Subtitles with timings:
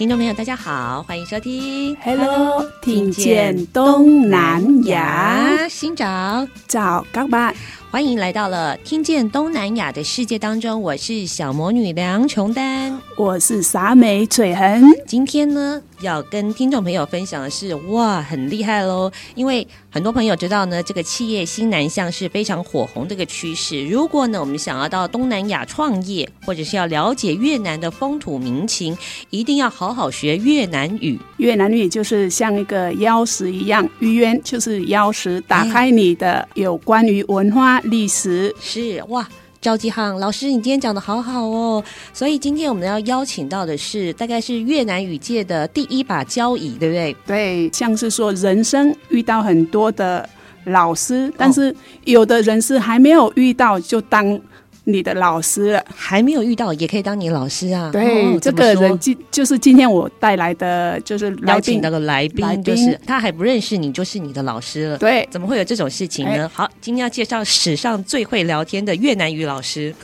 [0.00, 1.94] 听众朋友，大家好，欢迎收听。
[2.02, 7.54] Hello，听见东南亚，新找找 các bạn。
[7.90, 14.82] 欢迎来到了听见东南亚的世界当中，我是小魔女梁琼丹，我是傻美翠痕。
[15.06, 19.10] 今天呢，要跟听众朋友分享的是，哇，很厉害喽！
[19.34, 23.86] 因为很多朋友知道呢，这个企业新南向是非常火红的一个趋势。
[23.86, 28.96] 如果呢，我们想要到东南亚创业，或者是要了解越南的风土民情，
[29.30, 31.18] 一定要好好学越南语。
[31.36, 37.80] 越南语就是像一个钥匙一样，语言就是钥匙，打开你的有关于文化。
[37.80, 39.28] 历史是哇，
[39.60, 41.84] 赵继航老师，你今天讲的好好哦。
[42.14, 47.16] 所以今天我们要邀请到的是，大概是越南语界的第一把交椅，对不对？
[47.26, 50.26] 对，像是说人生遇到很多的
[50.64, 54.40] 老师，但是有的人是还没有遇到就当。
[54.92, 57.90] 你的老师还没有遇到，也可以当你老师啊。
[57.92, 64.98] 对，哦、这个人今就是今天我带来的，就是邀请那个来宾，就是他还不认识你，就是你的老师了。
[64.98, 66.50] 对，怎么会有这种事情呢？
[66.52, 69.94] 好，今天要介绍史上最会聊天的越南语老师，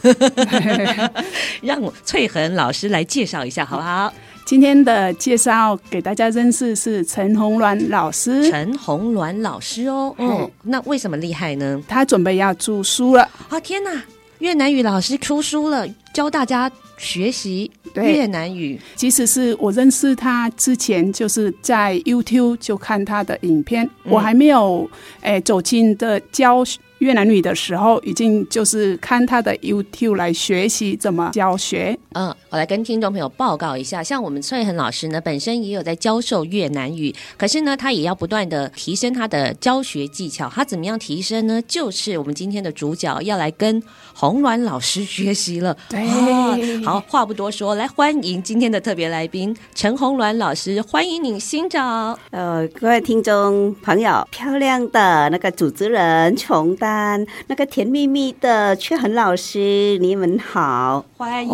[1.63, 4.13] 让我翠恒老师来介绍一下，好不好？
[4.45, 8.49] 今天的介绍给大家认识是陈红鸾老师。
[8.49, 11.83] 陈红鸾老师哦，嗯，那为什么厉害呢？
[11.89, 13.25] 他准备要著书了。
[13.25, 13.91] 啊、哦，天哪！
[14.39, 18.79] 越南语老师出书了，教大家学习越南语。
[18.95, 24.89] 其实是我认识他之前，就是在 YouTube 就看他的影片，嗯、我还没有
[25.23, 26.79] 诶、欸、走进的教学。
[26.99, 31.99] 越南语的时候，已经就是看他的 YouTube 来学习怎么教学。
[32.15, 40.49] 嗯，我来跟听众朋友报告一下，像我们翠恒老师呢，本身也有在教授越南语，可是呢，他也要不断的提升他的教学技巧。
[40.49, 41.61] 他怎么样提升呢？
[41.69, 43.83] 就是我们今天的主角要来跟
[44.15, 45.77] 红鸾老师学习了。
[45.91, 52.19] 对，哦、好，话不多说，来欢迎今天的特别来宾陈红鸾老师，欢迎你，新找。
[52.31, 57.27] 呃，各位听众朋友，漂亮的那个主持人琼丹。
[57.49, 61.51] 那个甜蜜蜜的翠恒老师，你们好，欢迎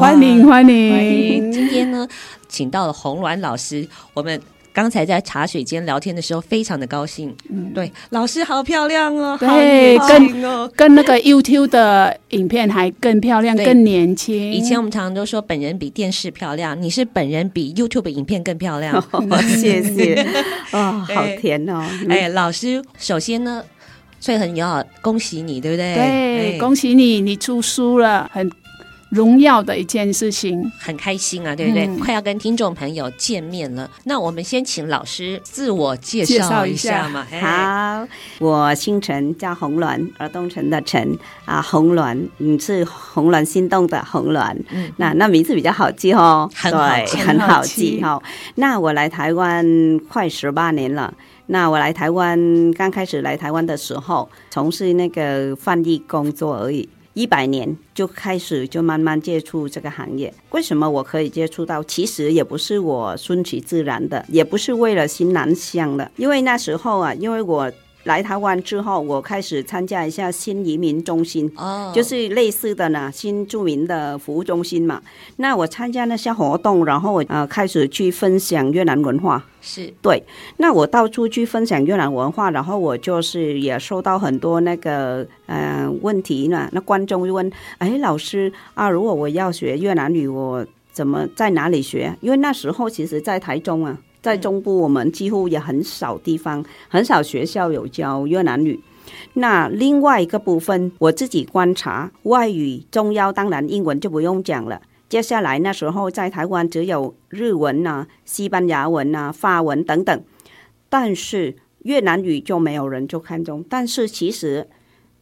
[0.00, 1.52] 欢迎欢迎！
[1.52, 2.08] 今天呢，
[2.48, 4.40] 请到了红鸾老师，我们
[4.72, 7.36] 刚才在茶水间聊天的时候，非常的高兴。
[7.50, 14.34] 嗯，对，老师好漂亮哦，对，跟跟那个 YouTube 的影片还更漂亮，更年轻。
[14.50, 18.96] 以前我们常常都说本人比电视漂亮，你是本人比 YouTube 影片更漂亮。
[19.10, 20.26] 哦、 谢谢，
[20.72, 21.84] 哦，好甜哦！
[22.08, 23.62] 哎，老师，首先呢。
[24.20, 25.94] 所以很要恭喜你，对不对？
[25.94, 28.48] 对，恭喜你，你出书了，很
[29.08, 31.86] 荣耀的一件事情，很开心啊，对不对？
[31.86, 37.26] 嗯、快要跟听众朋友见面了，那我们先请老师自我介绍一下嘛。
[37.28, 48.22] 下好，我姓陈，叫红鸾，儿童陈的陈啊，红鸾，你是红鸾心动的红鸾，嗯，那那名字比较好记哦，很好记，对，很好记哈。
[48.54, 51.12] 那我来台湾快十八年了。
[51.52, 52.38] 那我来台湾，
[52.74, 56.88] 刚开始来台湾的时候，从事那个翻译工作而已。
[57.14, 60.32] 一百年就开始就慢慢接触这个行业。
[60.52, 61.82] 为什么我可以接触到？
[61.82, 66.08] 其实也不是我顺其自然的，也不是为了新南向的。
[66.16, 67.70] 因为那时候啊，因为我。
[68.04, 71.94] 来台湾之后，我开始参加一下新移民中心，哦，oh.
[71.94, 75.02] 就是类似的呢，新住民的服务中心嘛。
[75.36, 80.22] 那我参加那些活动，然后我呃开始去分享越南文化，是对。
[80.56, 86.68] 那我到处去分享越南文化，然后我就是也收到很多那个呃问题呢。
[86.72, 92.16] 那观众就问：哎，老师啊，如果我要学越南语，我怎么在哪里学？
[92.22, 93.98] 因为那时候其实，在台中啊。
[94.22, 98.80] 在中部，我们几乎也很少地方，很少学校有教越南语。
[99.34, 104.80] 那另外一个部分，我自己观察，外语重要，当然英文就不用讲了。
[105.08, 110.24] 接下来那时候在台湾只有日文啊、西班牙文啊、法文等等，
[110.88, 113.64] 但是越南语就没有人就看中。
[113.68, 114.68] 但是其实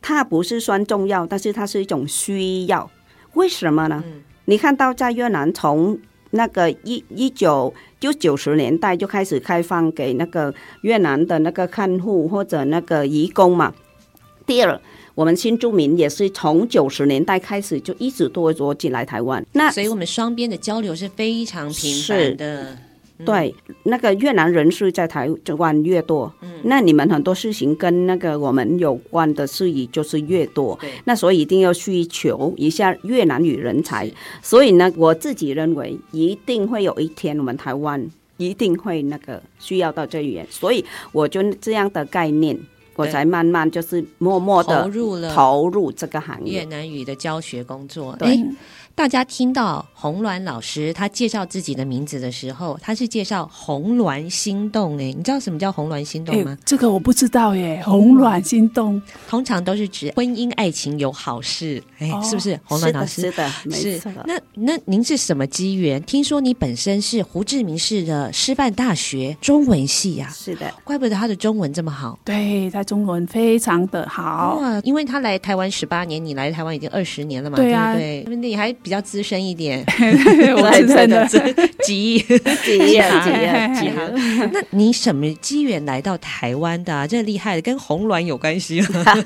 [0.03, 2.91] 它不是算重要，但是它是一种需要。
[3.35, 4.03] 为什么呢？
[4.07, 5.99] 嗯、你看到在越南从
[6.31, 13.75] 那个一一九就九十年代就开始开放给那个越南的那个看护或者那个移工嘛。
[14.47, 14.81] 第二，
[15.15, 22.79] 我们新住民也是从九十年代开始就一直多多进来台湾，那所以我们双边的交流是非常频繁的。
[23.25, 34.09] 对，那个越南人是在台湾越多，嗯，那你们很多事情跟那个我们有关的事宜就是越多，那所以一定要需求一下越南语人才。
[34.41, 42.57] 所以呢，我自己认为一定会有一天我们台湾一定会那个需要到这语言，所以我就这样的概念，
[42.95, 46.61] 我才慢慢就是默默的投入了投入这个行业。
[46.61, 48.39] 越南语的教学工作，对。
[48.99, 56.51] 大家听到红鸾老师他介绍自己的名字的时候，他是介绍红鸾心动哎，你知道什么叫红鸾心动吗？
[56.51, 57.81] 欸、这个我不知道耶。
[57.85, 62.59] 红鸾心动通常都是指婚姻爱情有好事，哎、欸，是不是？
[62.65, 66.03] 红鸾老师是的，是，是那那您是什么机缘？
[66.03, 70.35] 听说你本身是胡志明市的师范大学中文系呀、啊？
[70.35, 72.19] 是的，怪不得他的中文这么好。
[72.25, 74.61] 对，他中文非常的好。
[74.83, 77.55] 因为他来台湾十八年，你来台湾已经二十年了嘛？
[77.55, 78.75] 对啊，对，对，你还。
[78.89, 79.85] 比较资深一点，
[80.57, 82.19] 我资深的几几
[82.65, 83.95] 几行。
[84.51, 87.07] 那你什么机缘来到台湾的、啊？
[87.07, 88.81] 这厉害的，跟红鸾有关系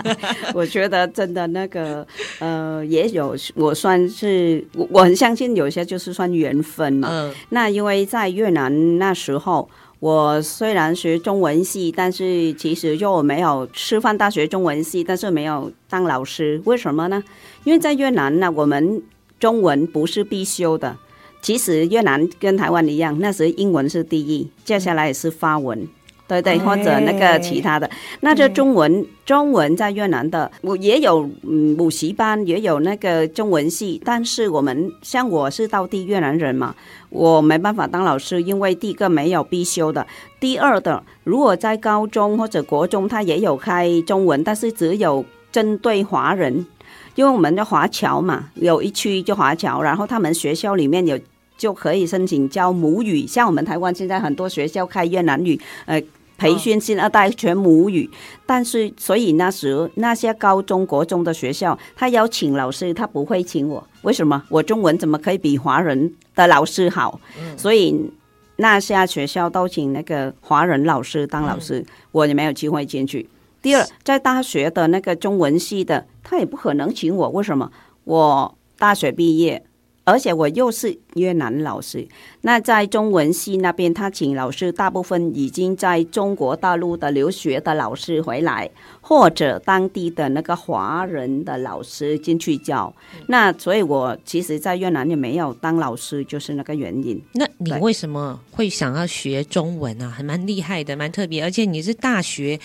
[0.52, 2.04] 我觉得真的那个
[2.40, 7.08] 呃，也有，我算是我我很相信有些就是算缘分嘛。
[7.12, 9.68] 嗯、那因为在越南那时候，
[10.00, 16.60] 我虽然学中文系，但是其实就没有师范大学中文系，但是没有当老师。
[16.64, 17.22] 为什么呢？
[17.62, 19.00] 因为在越南呢，我们
[19.42, 20.96] 中文不是必修的，
[21.40, 25.88] 其实越南跟台湾一样，那时英文是第一，接下来也是法文，
[26.28, 27.90] 对对，或者那个其他的。
[28.20, 36.72] 那这中文，中文在越南的，我也有嗯补习班，也有那个中文系，但是我们像我是当地越南人嘛，
[37.10, 40.06] 我没办法当老师，因为第一个没有必修的，
[40.38, 46.64] 第二的，如果在高中或者国中，他也有开中文，但是只有针对华人。
[47.14, 51.18] 因为我们的华侨嘛，有一区就华侨，然后他们学校里面有
[51.56, 56.02] 就可以申请教母语，像我们台湾现在很多学校开越南语，呃，
[56.38, 58.10] 培训新二代全母语。
[58.46, 64.42] 但是，所以那时那些高中国中的学校，他邀请老师，他不会请我，为什么？
[64.48, 67.20] 我中文怎么可以比华人的老师好？
[67.56, 68.10] 所以
[68.56, 73.28] 那些学校都请那个华人老师当老师，我也没有机会进去。
[73.62, 77.28] 第二，在大学的那个中文系的，他也不可能请我。
[77.30, 77.70] 为什么？
[78.04, 79.64] 我大学毕业，
[80.02, 82.08] 而且我又是越南老师。
[82.40, 88.68] 那在中文系那边，他请老师，大部分已经在中国大陆的留学的老师回来，
[89.00, 92.92] 或者当地的那个华人的老师进去教。
[93.28, 97.22] 那所以，我其实，在越南也没有当老师，就是那个原因。
[97.34, 100.10] 那你为什么会想要学中文啊？
[100.10, 102.58] 还蛮厉害的，蛮特别，而且你是大学。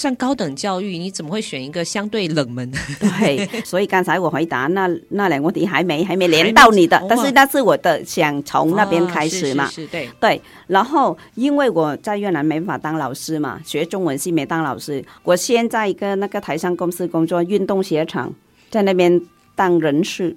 [0.00, 2.78] 上高等教育，你怎么会选一个相对冷门的？
[3.18, 9.68] 对， 所以刚才我回答那那两个问题还没还没连到你的，但是那是我的想从那边开始嘛。
[9.90, 10.40] 对对。
[10.68, 18.32] 然后因为我在越南没法当老师嘛，学中文系没当老师，我先在一个那个台商公司工作，运动鞋厂，
[18.70, 19.20] 在那边
[19.54, 20.34] 当人事。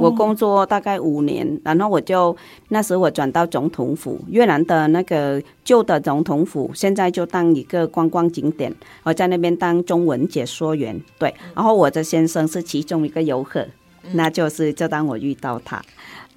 [0.00, 2.36] 我工作大概五年，然后我就
[2.68, 8.74] 那时我转到总统府，越南的那个旧的总统府，现在就当一个观光景点。
[9.02, 11.34] 我在那边当中文解说员，对。
[11.54, 13.66] 然后我的先生是其中一个游客，
[14.12, 15.82] 那就是就当我遇到他。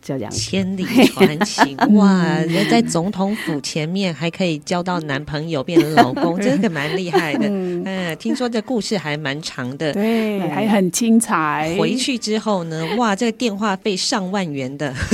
[0.01, 2.24] 这样千里传情 哇！
[2.48, 7.48] 人在总统府前面还可以交到男朋友，变成老公， 这个蛮厉害的。
[7.48, 11.75] 嗯，听说这故事还蛮长的，对，还很精彩。
[11.79, 14.91] 回去之后呢，哇，这个电话费上万元的。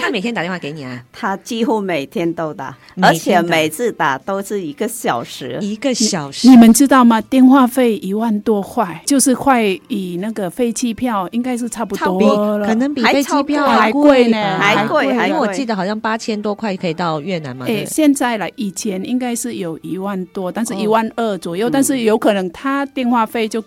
[0.00, 1.02] 他每天打电话给你啊？
[1.12, 6.48] 他几乎每天都打，而且每次打都是一个小时，一个小时。
[6.48, 7.20] 你们知道吗？
[7.22, 13.53] 电话费一万多块，就是快以那个飞机票应该是差不多了，可能比飞机票。
[13.62, 17.66] 还贵呢，还贵，因为我记得好像八千多块可以到越南嘛。
[17.68, 23.62] 哎，现在来以前应该是有一万多，但是一万二左右，但是有可能他电话费就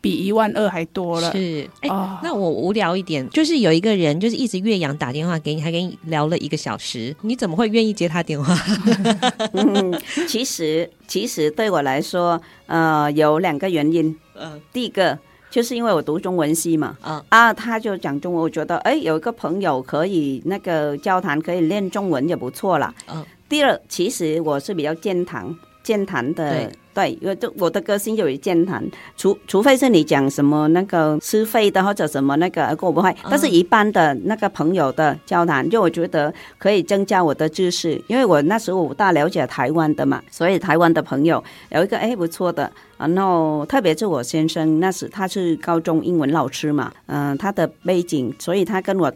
[0.00, 1.32] 比一万二还多了。
[1.32, 1.88] 是，哎，
[2.22, 8.56] 那我无聊一点，就是有一个人就是一直岳阳打电话给你，还跟你聊了一个小时，你怎么会愿意接他电话？
[9.52, 14.16] 嗯， 其实其实对我来说，呃，有两个原因。
[14.34, 15.18] 呃，第一个。
[15.56, 22.94] 就是因为我读中文系嘛，嗯、啊，他就讲中文，我觉得哎，有一个朋友可以那个交谈，可以练中文也不错啦。
[23.10, 25.56] 嗯，第二，其实我是比较健谈。
[25.82, 28.82] 健谈的对，因为我的个性有一健谈，
[29.18, 49.12] 除除非是你讲什么那个是非的或者什么那个我不会，但是一般的那个朋友的交谈，就我觉得可以增加我的知识，因为我那时候我不大了解台湾的嘛，所以台湾的朋友有一个哎不错的，然后特别是我先生那时他是高中英文老师嘛，嗯、呃，他的背景，所以他跟我。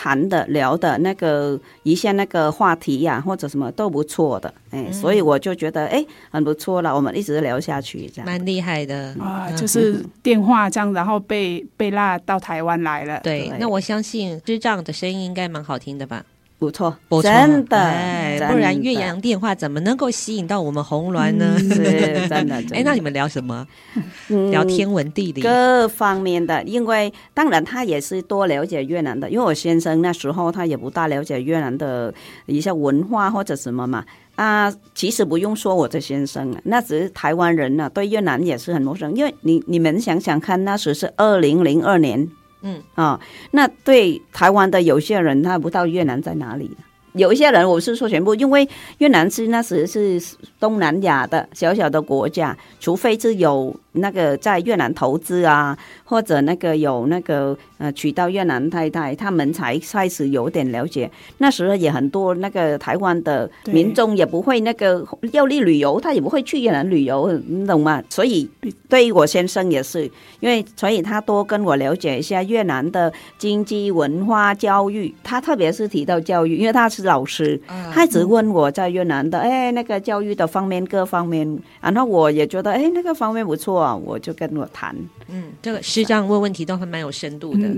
[0.00, 8.24] 谈的聊的那个一些那个话题呀、啊，或者什么都不错的，哎、嗯，所以我就觉得哎很不错了，我们一直聊下去，这样。
[8.24, 9.14] 蛮厉害的。
[9.20, 13.20] 啊，就是电话这样，然后被被拉到台湾来了。
[13.22, 13.58] 对，对。
[13.58, 16.24] 那我相信智障的声音应该蛮好听的吧。
[16.60, 21.56] 不错，不错，真的，哎，不然越洋电话怎么能够吸引到我们红鸾呢？
[22.28, 23.66] 真的，哎，那你们聊什么？
[24.28, 26.62] 嗯、聊天文地理，各方面的。
[26.64, 32.12] 因为当然他也是多了解越南的，因为我先生那时候他也不大了解越南的
[32.44, 34.04] 一些文化或者什么嘛。
[34.34, 39.14] 啊，其实不用说我的先生，那只是台湾人呢，对越南也是很陌生。
[39.14, 42.28] 因为你你们想想看，那时是二零零二年。
[42.62, 43.20] 嗯啊、
[43.52, 46.70] 那对台湾的有些人，他不知道越南在哪里。
[47.14, 50.20] 有一些人，我是说全部，因为越南是那时是
[50.60, 61.10] 东南亚的小小的国家，除非是有那个在越南投资啊，或者那个有那个呃娶到越南太太，他们才开始有点了解。
[61.38, 68.00] 那时候也很多那个台湾的民众也不会那个要去旅游，他也不会去越南旅游，你懂吗？
[68.08, 68.48] 所以
[68.88, 70.04] 对于我先生也是，
[70.38, 75.12] 因为所以他多跟我了解一下越南的经济、文化、教育。
[75.24, 77.00] 他特别是提到教育，因为他是。
[77.00, 77.58] 老师，
[77.92, 84.94] 他一直问我在越南的，哎，那个教育的方面各方面，然后我也觉得，哎，那个方面不错啊，我就跟我谈。
[85.32, 87.68] 嗯，这个师长问问题都还蛮有深度的。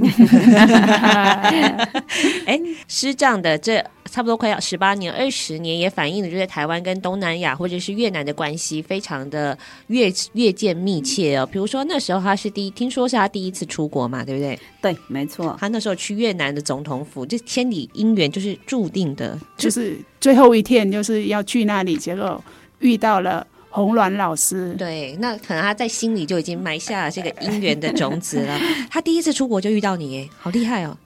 [2.46, 9.56] 哎，师长的这差不多快要十八年、二十年，也反映了就是台湾跟东南亚或者是越南的关系非常的
[9.86, 11.46] 越越见密切哦。
[11.46, 14.58] 比如说那时候他是第一，听说是他第一次出国嘛，对不对？
[14.80, 15.56] 对，没错。
[15.60, 22.42] 他那时候去越南的总统府，这千里姻缘就是注定的，就是最后一天就是要去那里，结果
[22.80, 23.46] 遇到了。
[23.72, 28.58] 红鸾老师，对，那可能他在心里就已经埋下了这个姻缘的种子了。
[28.90, 30.96] 他第一次出国就遇到你，耶，好厉害哦！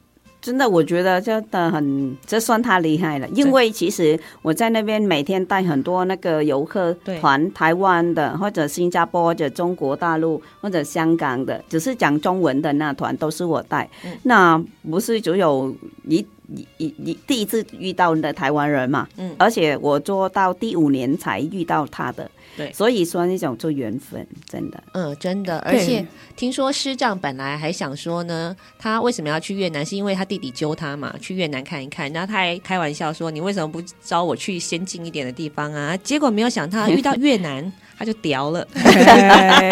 [0.43, 3.27] 真的，我觉得真的很，这算他厉害了。
[3.31, 13.89] 因为其实我在那边每天带很多那个游客团，台湾的或者新加坡或者中国大陆或者香港的，只是讲中文的那团都是我带。
[14.05, 15.75] 嗯、那不是只有
[16.07, 19.09] 一一一一第一次遇到的台湾人嘛？
[19.17, 22.31] 嗯，而且我做到第五年才遇到他的。
[22.57, 25.59] 对，所以说那种做缘分，真的，嗯，真的。
[25.59, 29.85] 而且听说师丈本来还想说呢，他为什么要去越南？
[29.85, 32.11] 是因为他弟弟揪他嘛，去越南看一看。
[32.13, 37.71] 然后他还开玩笑说：“你为什么不招我去先进一点的地方啊？”结果没有想到遇到越南。
[37.99, 38.63] 他就屌了，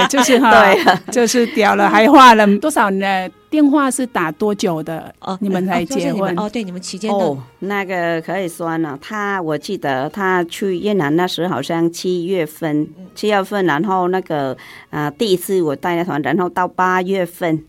[0.09, 3.29] 就是哈， 对，就是屌了，还花了多少呢？
[3.55, 5.15] 电话是打多久的？
[5.21, 6.37] 哦，你们才结婚？
[6.37, 8.99] 哦，对，你们期间哦，那个可以算了。
[9.01, 14.51] 他我记得他去越南那时好像七月份，七月份，然后那个
[14.91, 17.63] 啊、呃，第一次我带那团，然后到八月份，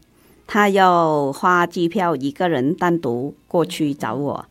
[0.48, 4.44] 他要花机票一个人单独过去找我，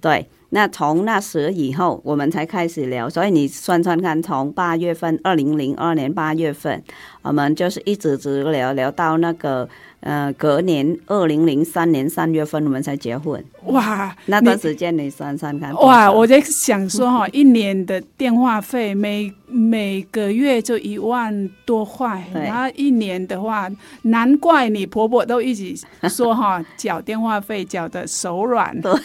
[0.00, 0.26] 对。
[0.50, 6.82] 那从那时以后，我们才开始聊，所以你算算看，从八月份，二零零二年八月份，
[7.20, 9.68] 我们就是一直直聊聊到那个。
[10.00, 13.44] 呃，隔年二零零三年三月份，我们才结婚。
[13.64, 15.74] 哇，那段时间你算算看。
[15.74, 23.68] 哇，我在想说哈， 一年的电话费每每个月就一万多块，然后一年的话，
[24.02, 25.74] 难怪你婆婆都一直
[26.08, 28.80] 说哈， 缴电话费缴的手软。
[28.80, 28.96] 对。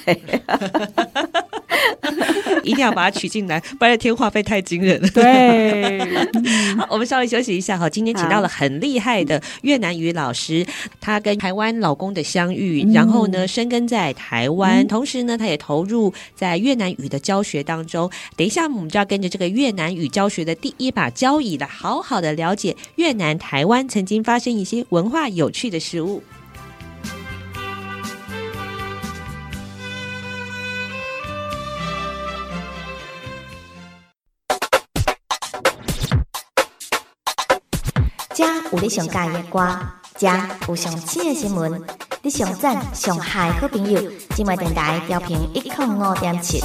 [2.64, 5.08] 一定要把它取进来，不然天话费太惊人了。
[5.14, 6.00] 对，
[6.78, 7.78] 好，我们稍微休息一下。
[7.78, 10.66] 哈，今天请到了很厉害的越南语老师，
[11.00, 18.10] 他跟台湾老公的相遇，然后呢，生根在台湾，同时呢，他也投入在越南语的教学当中。
[18.36, 26.24] 等一下，我们就要跟着这个越南语教学的第一把交椅来好好的了解越南、台湾曾经发生一些文化有趣的事物。
[38.74, 39.80] 有你上喜欢的歌，
[40.18, 41.80] 听有上新的新闻，
[42.24, 44.02] 你上赞上嗨好朋友，
[44.36, 46.60] 今晚电台调频一点五点七。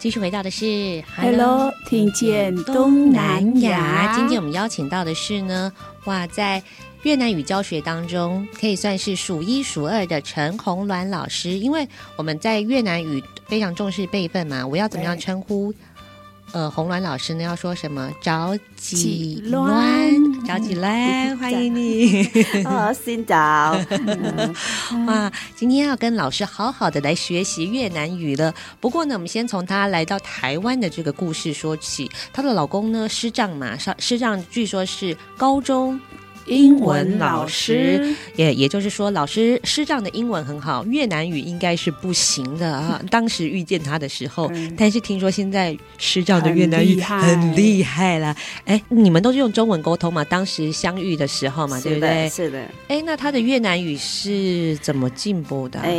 [0.00, 4.16] 继续回到的是 Hello，听见东南亚。
[4.16, 5.72] 今天我们邀请到的是呢，
[6.06, 6.60] 哇，在
[7.02, 15.72] 越南语教学当中可以算是数一数二的陈红鸾老师，因为我们在越南语非常重视辈分嘛，我要怎么样称呼？
[16.52, 18.12] 呃，红鸾老师呢要说什么？
[18.20, 22.24] 着急 乱，着急乱，欢迎你。
[22.66, 23.34] 哦，新早。
[25.06, 28.52] 哇，今天要跟老师好好的来学习越南语了。
[28.80, 32.10] 不过呢，我们先从她来到台湾的这个故事说起。
[32.32, 35.98] 她的老公呢，师丈嘛，师师丈据说是高中。
[36.50, 43.00] 英文老师，也也就是说，老师师长的英文很好，越南语应该是不行的啊。
[43.08, 48.34] 当时遇见他的时候，但是听说现在师长的越南语很厉害了。
[48.64, 50.24] 哎，你们都是用中文沟通嘛？
[50.24, 52.28] 当时相遇的时候嘛，对不对？
[52.28, 52.60] 是的。
[52.88, 55.78] 哎，那他的越南语是怎么进步的？
[55.80, 55.92] 哎，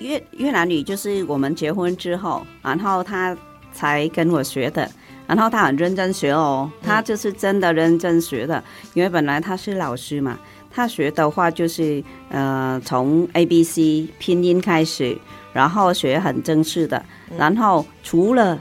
[0.00, 3.36] 越越南语就是我们结婚之后，然后他
[3.72, 4.90] 才跟我学的。
[5.26, 8.62] 然后他很认真学哦，他就是真的认真学的，
[8.92, 10.38] 因为本来他是老师嘛，
[10.70, 15.16] 他学的话就是呃从 A B C 拼音开始，
[15.54, 17.02] 然后学很正式的，
[17.38, 18.58] 然后除了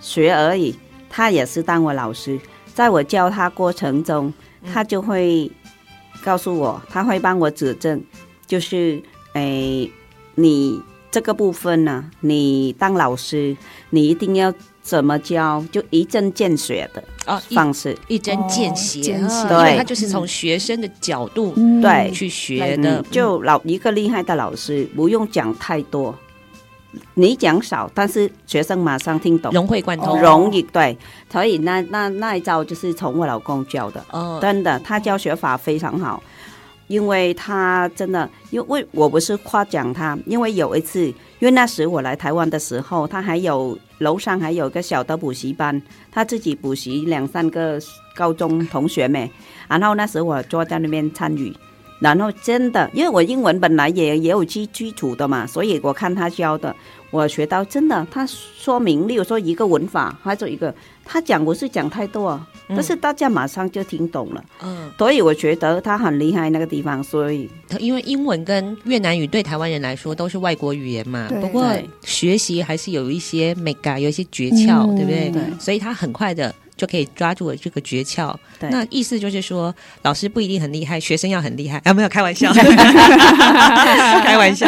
[0.00, 0.74] 学而已，
[1.10, 2.40] 他也是当我老师，
[2.72, 4.32] 在我教他过程中，
[4.72, 5.50] 他就会
[6.24, 8.02] 告诉我，他会帮我指正，
[8.46, 9.02] 就是
[9.34, 9.90] 诶
[10.34, 10.80] 你
[11.10, 13.54] 这个部分呢，你当老师
[13.90, 14.50] 你一定要。
[14.86, 15.64] 怎么教？
[15.72, 17.02] 就一针见血的
[17.50, 21.52] 方式，哦、一,一针见血，哦、对，他就是从学生的角度
[21.82, 23.00] 对去学的。
[23.00, 26.16] 嗯、就老一个厉害的老师，不用讲太多，
[27.14, 30.96] 你讲少，但是学生马上听懂，融会贯通，容易对。
[31.28, 36.22] 所以那那那一招就是从我老公教的，哦，真的，他教学法非常好。
[36.88, 47.80] 因为他真的，因为我不是夸奖他，因为有一次，因为那时我来台湾的时候，他还有楼上还有个小的补习班，他自己补习两三个
[48.14, 49.28] 高中同学们，
[49.68, 51.54] 然后那时我坐在那边参与，
[52.00, 56.74] 然后真的，因为我英文本来也也有基基础的嘛，所以我看他教的，
[57.10, 62.40] 我学到真的，他说明，例如说一个文法，还有一个，他讲不是讲太多。
[62.68, 67.02] 但是大家马上就听懂了，嗯，所以我觉得他很厉害那个地方。
[67.02, 67.48] 所以，
[67.78, 71.64] 因为英文跟越南语对台湾人来说都是外国语言嘛，不过
[72.02, 75.30] 学习还是有一些美感，有一些诀窍，对不对？
[75.30, 76.54] 对，所以他很快的。
[76.76, 78.34] 就可以抓住了这个诀窍。
[78.58, 81.78] 对，那意思就是说，老师不一定很厉害，学生要很厉害。
[81.84, 84.66] 啊，没有开玩笑， 开玩笑。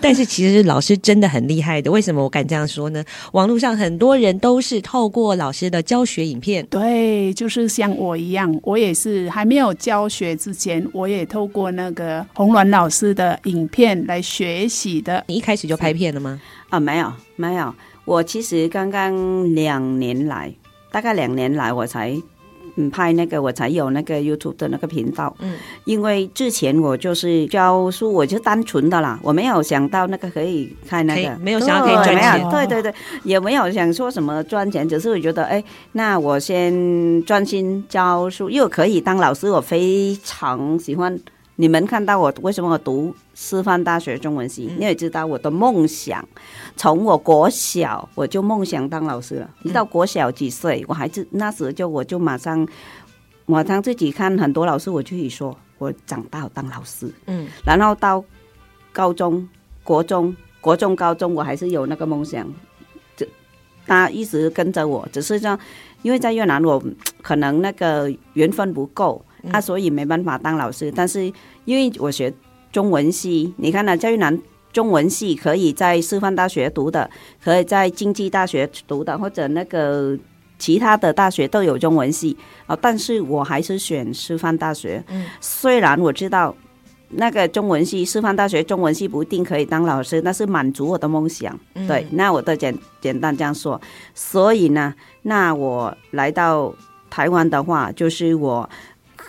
[0.00, 1.90] 但是其实老师真的很厉害的。
[1.90, 3.04] 为什么我敢这样说呢？
[3.32, 6.66] 网络上很多人都是透过老师的教学影片。
[6.66, 15.24] 对，就是像我一样，我也是还没有教学之前，我也透过那个红鸾老师的影片来学习的。
[15.28, 16.40] 你一开始就拍片了吗？
[16.70, 17.74] 啊，没有，没有。
[18.04, 20.52] 我其实刚刚两年来。
[20.92, 22.14] 大概两年来，我才
[22.76, 25.34] 嗯拍那个，我才有那个 YouTube 的那个频道。
[25.40, 41.18] 嗯，因为之前我就是教书，我就单纯的啦，我没有想到那个可以开那个，没有想到可以赚钱，对对对，也没有想说什么赚钱，只是我觉得，哎，那我先专心教书，又可以当老师，我非常喜欢。
[41.62, 44.68] 你们看到我为什么我读师范大学中文系？
[44.76, 46.28] 你也知道我的梦想，
[46.76, 49.48] 从我国小我就梦想当老师了。
[49.60, 50.84] 你知道国小几岁？
[50.88, 52.66] 我还是那时就我就马上，
[53.46, 57.08] 马上自己看很多老师，我就己说，我长大要当老师。
[57.26, 58.24] 嗯，然后到
[58.92, 59.48] 高中、
[59.84, 62.44] 国中、国中、高中，我还是有那个梦想，
[63.14, 63.24] 就
[63.86, 65.08] 他一直跟着我。
[65.12, 65.56] 只是这样，
[66.02, 66.82] 因为在越南，我
[67.22, 69.24] 可能那个缘分不够。
[69.50, 71.28] 啊，所以没办法当老师，但是
[71.64, 72.32] 因为我学
[72.70, 74.36] 中文系，你看呢，在越南
[74.72, 77.08] 中文系可以在师范大学读的，
[77.44, 80.18] 可以在经济大学读的，或者那个
[80.58, 85.04] 其他的大学都有中文系啊，但是我还是选师范大学。
[85.08, 86.54] 嗯，虽然我知道
[87.10, 91.58] 那个中文系师范大学中文系不一定可以当老师，那是满足我的梦想。
[91.86, 93.78] 对，那我都简简单这样说。
[94.14, 96.74] 所以呢，那我来到
[97.10, 98.68] 台湾的话，就是我。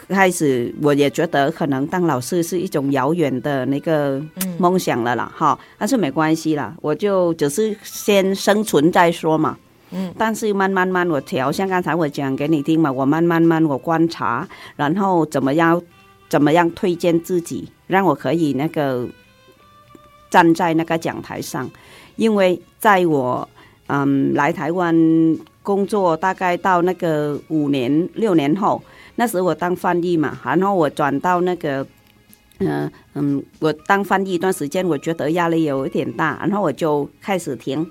[0.09, 4.21] 开始我也觉得可能当老师是一种遥远的那个
[4.57, 9.57] 梦想了啦，哈、嗯，但是没关系啦，我就只是先生存再说嘛。
[9.91, 15.81] 嗯，但是慢慢慢我调，像刚才我讲给你听嘛，我慢慢慢我观察，然后怎么样
[16.27, 19.07] 怎么样推荐自己，让我可以那个
[20.29, 21.69] 站在那个讲台上，
[22.15, 23.47] 因为在我
[23.87, 24.93] 嗯来台湾
[25.61, 28.81] 工作大概到那个五年六年后。
[29.15, 31.85] 那时我当翻译嘛，然后我转到那个，
[32.59, 37.85] 嗯、呃、嗯，我当翻译一段时间，我觉得压力有一点大，然后我就开始停，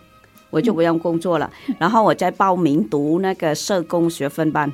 [0.50, 1.50] 我就不用工作了。
[1.78, 4.72] 然后我再报名读那个社工学分班。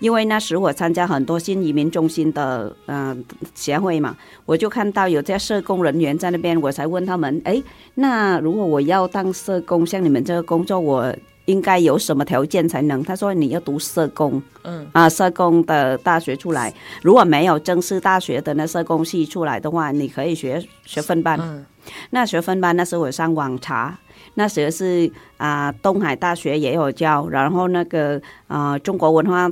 [0.00, 3.16] 因为那时我参加很多新移民中心的嗯、呃、
[3.54, 7.62] 协会嘛，我就看到有些社工人员在那边，我才问他们：哎，
[7.94, 11.14] 那如果我要当社工，像你们这个工作，我
[11.48, 13.02] 应该有什么条件才能？
[13.02, 21.38] 他说你要读社工，嗯啊，社工的大学出来，如果没有正式大学的那社工系出来的话，你可以学学分班。
[21.40, 21.64] 嗯、
[22.10, 23.98] 那学分班那时候我上网查，
[24.34, 29.50] 那时候是啊、呃、东海大学也有教，然后那个啊、呃、中国文化。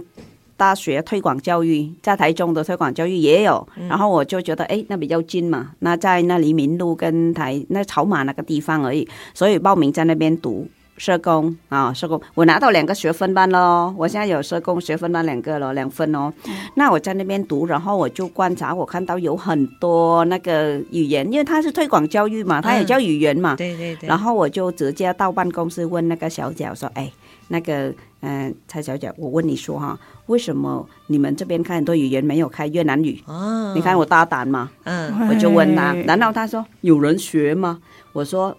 [0.59, 16.33] 大学推广教育在台中的推广教育也有，然后我就觉得哎，那比较近嘛，那在那黎明路跟台那草马那个地方而已，所以报名在那边读社工啊，社工我拿到两个学分班喽，我现在有社工学分班两个了，两分哦。
[16.75, 24.09] 那我在那边读，然后我就观察，我看到有很多那个语言，因为他是推广教育嘛，他也教语言嘛，对对对。
[24.09, 27.11] 然后我就直接到办公室问那个小姐说，哎，
[27.49, 27.93] 那个。
[28.23, 33.23] 嗯，蔡小姐，我问你说哈，为什么你们这边开很多语言没有开越南语？
[33.27, 37.79] 哦，你看我大胆嘛，嗯，我就问他，难道他说有人学吗？
[38.13, 38.57] 我说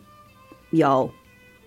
[0.70, 1.10] 有，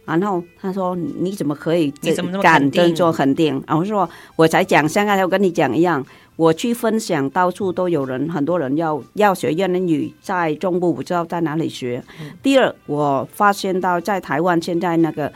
[0.05, 3.55] 然后他说你怎么可以这敢这么做肯定？
[3.67, 6.05] 然后我说我才讲，像刚才我跟你讲一样，
[6.37, 12.03] 我去分享，到处都有人，很多人要要学越南语，在中部不知道在哪里学。
[12.21, 15.33] 嗯，第二，我发现到在台湾现在那个。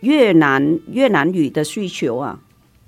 [0.00, 2.38] 越南越南语的需求啊，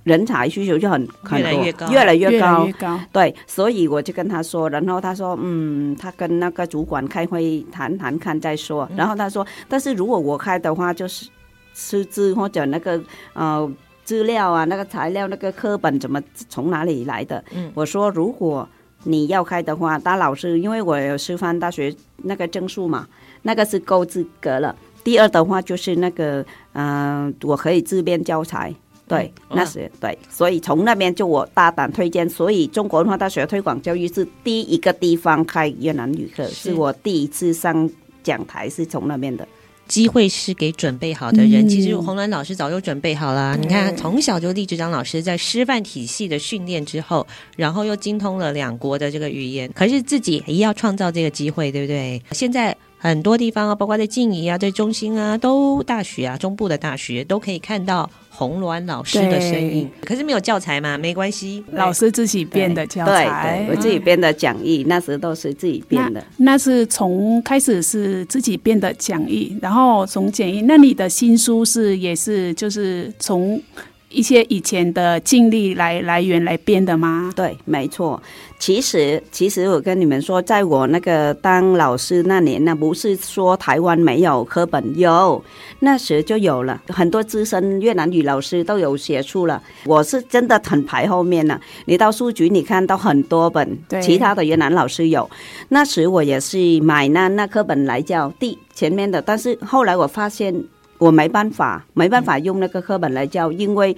[0.06, 3.00] 人才需求就很很多，越来越高，越来越高，越高。
[3.10, 8.88] 对，所以我就跟他说，然后他说，嗯，他跟那个主管开会谈谈看再说。
[8.96, 11.28] 然后他说，但是如果我开的话，就是
[11.74, 13.68] 师资或者那个呃
[14.04, 17.42] 资料啊，那个材料，那个课本怎么从哪里来的？
[17.52, 18.68] 嗯，我说如果
[19.02, 23.08] 你要开的话，当老师，因为我有师范大学那个证书嘛，
[23.42, 24.76] 那个是够资格了。
[25.02, 28.74] 第二的话就是那个，嗯、呃，我可以自编教材，
[29.08, 37.88] 对，嗯、那是对，所以从那边就我大胆推荐，所以中国文化大学推广教育是第一个地方开越南语课，是，是我第一次上
[38.22, 39.46] 讲台，是从那边的。
[39.86, 43.56] 机会是给准备好的人，嗯、其实红兰老师早就准备好了。
[43.56, 47.24] 你看，从小就立志当老师，在师范体系的训练之后，
[47.56, 52.20] 然后又精通了两国的这个语言，可是自己也要创造这个机会，对不对？
[52.32, 52.76] 现在。
[52.98, 59.88] 很多地方啊，包括在静宜啊，在中心啊，都大学啊，中部的大学都可以看到洪鸾老师的声音。
[60.04, 66.22] 可是没有教材嘛，没关系，老师自己编的教材，对，对，对，我自己编的讲义，嗯、那时都是自己编的。
[66.36, 70.62] 那，那是从开始是自己编的讲义，然后从简易。
[70.62, 73.60] 那你的新书是也是就是从。
[74.08, 77.32] 一些以前的经历来来源来编的吗？
[77.34, 78.22] 对，没错。
[78.58, 85.44] 其实，其实我跟你们说，在我那个当老师那年呢，不是说台湾没有课本，有，
[85.80, 89.62] 那时就有了很多资深越南语老师都有写出了。
[89.84, 91.60] 我是真的很排后面了。
[91.84, 95.28] 你到书局，你看到很多本，对其他的越南老师有。
[95.68, 100.64] 那时我也是买那那课本来教第前面的，但是后来我发现。
[100.98, 103.96] 我没办法，没办法用那个课本来教，因为，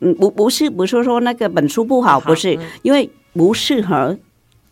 [0.00, 4.16] 嗯，不不是不是说那个本书不好，不是，因为不适合，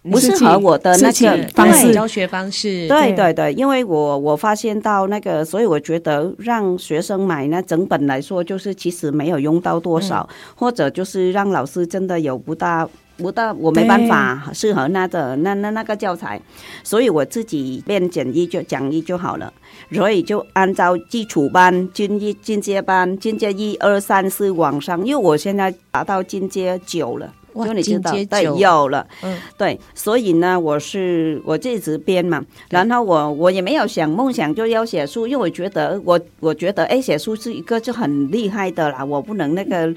[0.02, 2.86] 不适合我的那个方式教学方式。
[2.88, 12.88] 对对对，因为我我发现到那个，所以我觉得让学生买那整本来说，就是其实没有用到多少，或者就是让老师真的有不大。
[13.16, 16.40] 不到我没办法适合那个那那那个教材，
[16.84, 19.52] 所以我自己编讲义就讲义就好了，
[19.90, 39.94] 所以就按照基础班、进一进阶班、进阶一二三四往上，因为我现在达到进阶九了，就你知道对有了，嗯，对，所以呢，我是我自己编嘛，然后我我也没有想梦想就要写书，因为我觉得我我觉得哎写书是一个就很厉害的啦，我不能那个。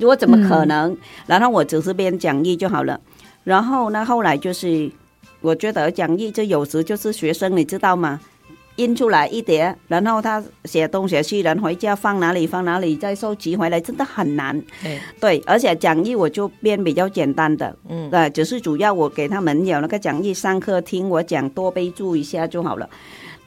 [0.00, 0.92] 我怎么可能？
[0.92, 3.00] 嗯、然后我只是编讲义就好了。
[3.44, 4.90] 然后呢，后来就是
[5.40, 8.20] 我觉得讲义就有时就是学生，你知道吗？
[8.76, 14.56] 印出来一叠，然后他写东写西，然后回家放哪里放哪里，再收集回来，真的很难。
[14.80, 22.88] 对，对，而且讲义我就编比较简单的，嗯，对，只是主要我给他们有那个讲义上课听我讲，多备注一下就好了。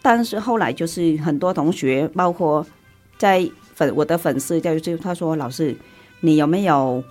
[0.02, 2.66] 但是后来就是很多同学，包括
[3.18, 5.74] 在粉我的粉丝，就是他说老师。
[6.22, 7.04] 你有没有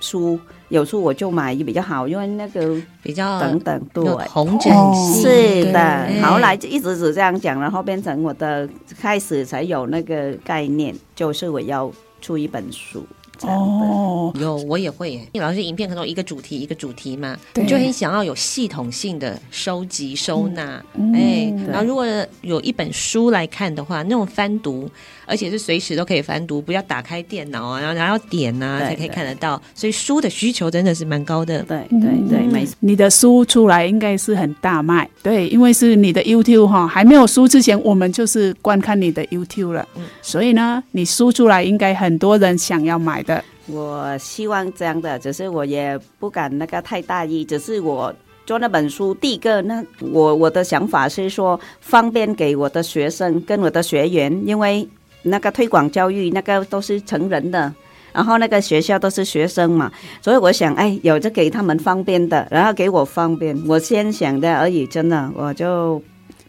[0.00, 0.40] 书？
[0.68, 6.08] 有书我就买也比较好，因为那个比较等等对红整系是的。
[6.22, 8.66] 后来就一直是这样讲，然后变成我的
[8.98, 13.04] 开始才有那个概念，就是我要出一本书。
[13.42, 15.28] 哦，有我也会耶。
[15.34, 20.82] 老师影片可能有一个主题一个主题嘛，你就很想要有系统性的收集收纳。
[20.94, 22.06] 嗯哎，然后如果
[22.42, 24.88] 有一本书来看的话，那种翻读，
[25.26, 29.60] 而且是随时都可以翻读，不要打开电脑啊，然后然后点啊才可以看得到。
[29.74, 31.62] 所以书的需求真的是蛮高的。
[31.62, 32.74] 对对对，没错。
[32.80, 43.42] 你的书出来应该是很大卖，对，因为是你的 YouTube 哈，还没有书之前，我们就是观看你的 YouTube 了，嗯所以呢，你书出来应该很多人想要买的。
[43.66, 48.12] 我希望这样的，只是我也不敢那个太大意，只是我
[48.44, 54.86] 做那本书，第一个，那我我的想法是说，方便给我的学生跟我的学员，因为
[55.22, 57.72] 那个推广教育那个都是成人的，
[58.12, 66.02] 然后那个学校都是学生嘛，所以我想，哎，有着给他们方便的，然后给我方便，我先想的而已，真的，我就。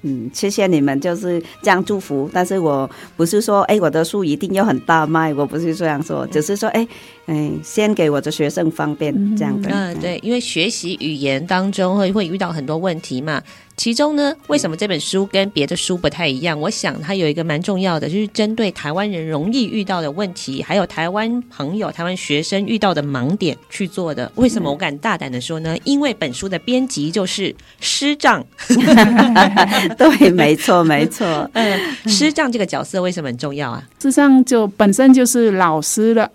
[0.05, 2.29] 嗯，谢谢你们，就是这样祝福。
[2.33, 6.85] 但是我不是说，哎，我的书一定要很大卖，我不是这样说，只是说，哎，
[7.27, 9.69] 嗯，先给我的学生方便这样的。
[9.71, 13.41] 嗯，对，因为学习语言当中会会遇到很多问题嘛。
[13.75, 16.59] 其中呢，为什么这本书跟别的书不太一样？
[16.59, 24.31] 我想它有一个蛮重要的，就是针对台湾人容易遇到的问题，还有台湾朋友、台湾学生遇到的盲点去做的。
[24.35, 25.75] 为什么我敢大胆的说呢？
[25.85, 28.45] 因为本书的编辑就是师长。
[29.97, 31.25] 对，没错，没错。
[31.53, 33.83] 嗯，师长这个角色为什么很重要啊？
[33.97, 36.29] 事实上，就本身就是老师了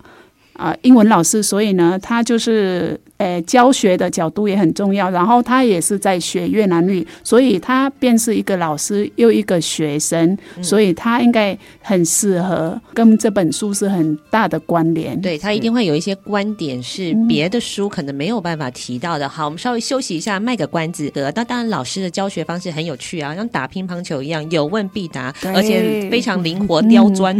[0.59, 2.99] 啊、英文老师，所以呢，他就是。
[3.19, 5.09] 诶，教学的角度也很重要。
[5.09, 15.19] 然后他也是在学越南语，所以他便是一个老师又一个学生，嗯、所以他应该很适合跟这本书是很大的关联。
[15.21, 19.27] 对，他一定会有一些观点是别的书可能没有办法提到的。
[19.27, 21.11] 好，我们稍微休息一下，卖个关子。
[21.15, 27.37] 那当然，老师的教学方式很有趣啊，像打乒乓球一样，有问必答，而且非常灵活刁钻。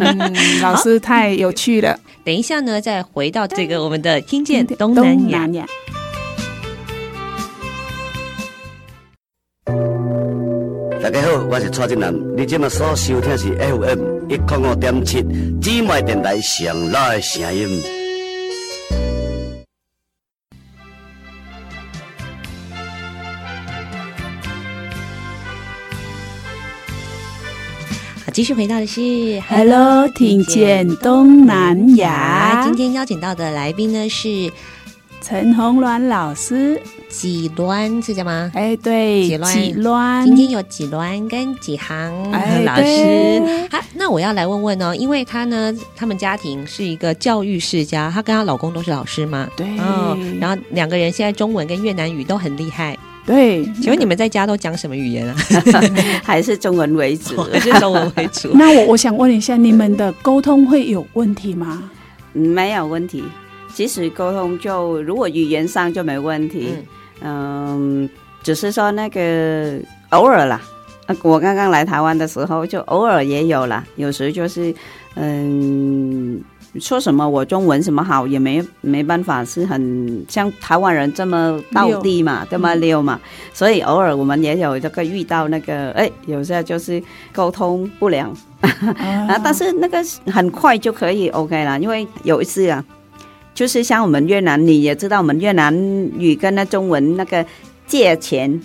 [0.60, 1.98] 老师太有趣了。
[2.22, 5.13] 等一下呢，再回到这个我们的听见东南。
[5.14, 5.64] 东南亚。
[11.00, 15.22] 大家好，我是蔡振南，你今麦所收听是 FM 一零五点七
[15.62, 17.80] 姊妹电台上老的声音。
[28.24, 29.00] 好，继续回到的是
[29.48, 32.64] Hello，听见东南亚。
[32.64, 34.50] 今天邀请到的来宾呢是。
[35.26, 38.52] 陈红鸾老师，几鸾是这样吗？
[38.54, 40.22] 哎，对，几鸾，几鸾。
[40.26, 42.30] 今天有几鸾跟几行
[42.62, 43.42] 老师。
[43.70, 49.48] 好，那我要来问问哦，因为她呢，他们家庭是一个教育世家，她跟她老公都是老师嘛。
[49.56, 49.66] 对。
[49.78, 52.94] 哦，然后两个人现在中文跟越南语都很厉害。
[53.24, 53.64] 对。
[53.80, 55.34] 请问你们在家都讲什么语言啊？
[56.22, 57.42] 还是中文为主？
[57.50, 58.50] 还是中文为主。
[58.56, 61.90] 那我我想问一下，你们的沟通会有问题吗？
[62.34, 63.24] 没有问题。
[63.74, 66.68] 即使沟通就如果语言上就没问题，
[67.20, 68.08] 嗯，
[68.42, 69.78] 只是说那个
[70.10, 70.60] 偶尔啦。
[71.22, 74.74] 我刚刚来台湾的时候就偶尔也有啦，有时就是
[75.16, 76.40] 嗯，
[76.80, 83.20] 说什么我中文什么好也没没办法，是很像台湾人这么道地嘛，这么溜嘛，
[83.52, 87.02] 所以偶尔我们也有这个遇到那个哎，有时候就是
[87.34, 88.34] 沟通不良
[89.28, 92.82] 啊，但是那个很快就可以 OK 了，因为有一次啊。
[93.54, 95.72] 就是像我们越南，你也知道，我们越南
[96.18, 97.46] 语跟那中文那个
[97.86, 98.60] 借钱，嗯、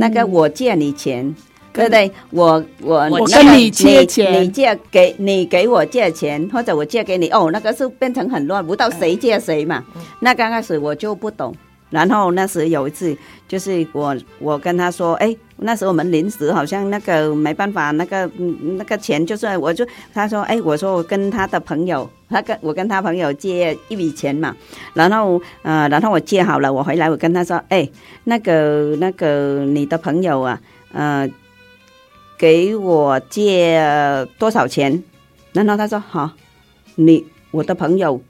[0.00, 1.34] 那个我借你钱，
[1.72, 2.10] 对不对？
[2.30, 9.84] 我我我跟你借钱，你，你借给你给我借钱，或者我借给你，哦，那个是变成很乱，不知道谁借谁嘛。
[9.96, 11.52] 嗯、那刚开始我就不懂。
[11.90, 13.16] 然后那时有一次，
[13.48, 18.30] 就是我我跟他说，哎，那时候我们临时好像那个没办法，那个
[18.78, 24.56] 那个钱就是，我就他说，哎，我说我跟他的朋友，他跟我跟他朋友借一笔钱嘛，
[24.94, 27.88] 然后呃，然后我借好了，我回来我跟他说，哎，
[28.24, 30.60] 那个那个你的朋友啊，
[30.92, 31.28] 呃，
[32.38, 33.82] 给我借
[34.38, 35.02] 多少钱？
[35.52, 36.30] 然后他说，好，
[36.94, 38.22] 你我的朋友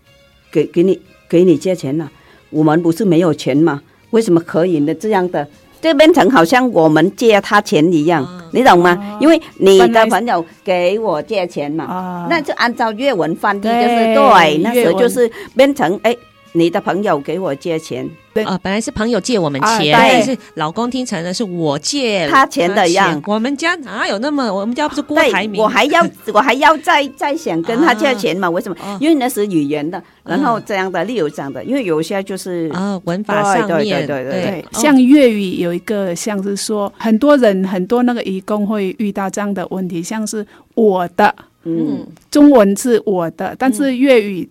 [0.51, 2.11] 给给你给你借钱了。
[2.51, 3.81] 我们不是没有钱吗？
[4.11, 4.95] 为什么可以呢？
[4.95, 5.47] 这样的，
[5.81, 8.91] 这变成好像我们借他钱一样，啊、你懂吗？
[8.91, 16.17] 啊、因为你的朋友给我借钱嘛，啊、那就按照粤文翻译就是对，对，那时候就是变成哎。
[16.53, 23.23] 你的朋友给我借钱，对啊，本来是朋友借我们钱，啊、但是老公听成了是我借他钱的样。
[23.27, 24.53] 我们家哪有那么？
[24.53, 25.63] 我们家不是郭台铭？
[25.63, 28.49] 我还要 我还要再再想跟他借钱嘛？
[28.49, 28.77] 啊、为什么？
[29.01, 41.33] 因为那是语言的，然后这样的，例如这样的，因为有些就是啊文法上面，对对对对，对，对，像粤语有一个像是说，很多人很多那个移工会遇到这样的问题，像是我的，
[41.63, 44.49] 嗯，中文是我的，但是粤语。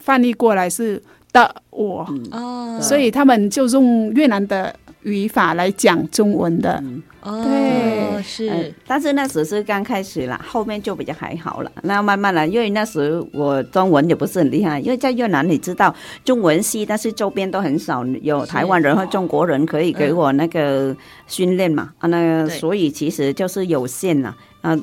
[0.00, 6.82] 翻译过来是的我，哦，所以他们就用越南的语法来讲中文的。
[7.20, 11.70] 哦，对是呃，但是那时是刚开始啦，后面就比较还好了。
[11.82, 24.34] 那慢慢来，因为那时我中文也不是很厉害，因为在越南你知道中文系，但是周边都很少有台湾人或中国人可以给我那个训练嘛，啊，那个所以其实就是有限了。
[24.60, 24.76] 啊，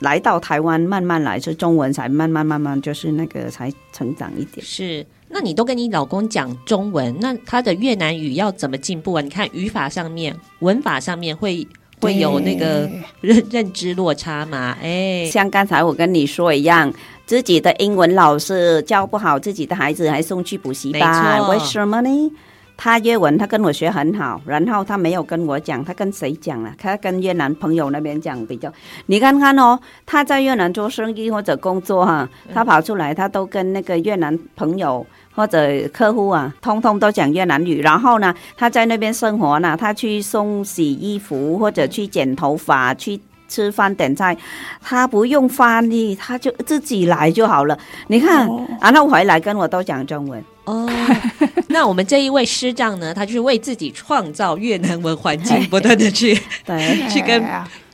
[0.00, 4.64] 来到台湾慢慢来，就中文才慢慢慢慢就是那个才成长一点。
[4.64, 9.22] 是，那你都跟你老公讲中文，那他的越南语要怎么进步啊？
[9.22, 11.66] 你看语法上面、文法上面会。
[12.02, 12.90] 会有那个
[13.20, 14.76] 认认知落差嘛？
[14.82, 16.92] 哎，像刚才我跟你说一样，
[17.26, 22.32] 自己的英文老师教不好自己的孩子，还送去补习班，为什么呢？
[22.76, 26.74] 他越文他跟我学很好，然后他没有跟我讲，他跟谁讲了？
[26.76, 28.72] 他跟越南朋友那边讲比较。
[29.06, 35.06] 你看看哦，他在越南做生意或者工作哈，他跑出来，他都跟那个越南朋友。
[35.34, 37.80] 或者客户啊，通通都讲越南语。
[37.80, 43.18] 然后呢，他在那边生活呢，他去送洗衣服或者去剪头发、去
[43.48, 44.36] 吃饭点菜，
[44.80, 47.78] 他不用翻译，他就自己来就好了。
[48.08, 50.42] 你看，哦、然后回来跟我都讲中文。
[50.64, 50.88] 哦，
[51.68, 57.42] 那我们这一位师长呢，他就是为自己创造越南文环境，不断的去 对去跟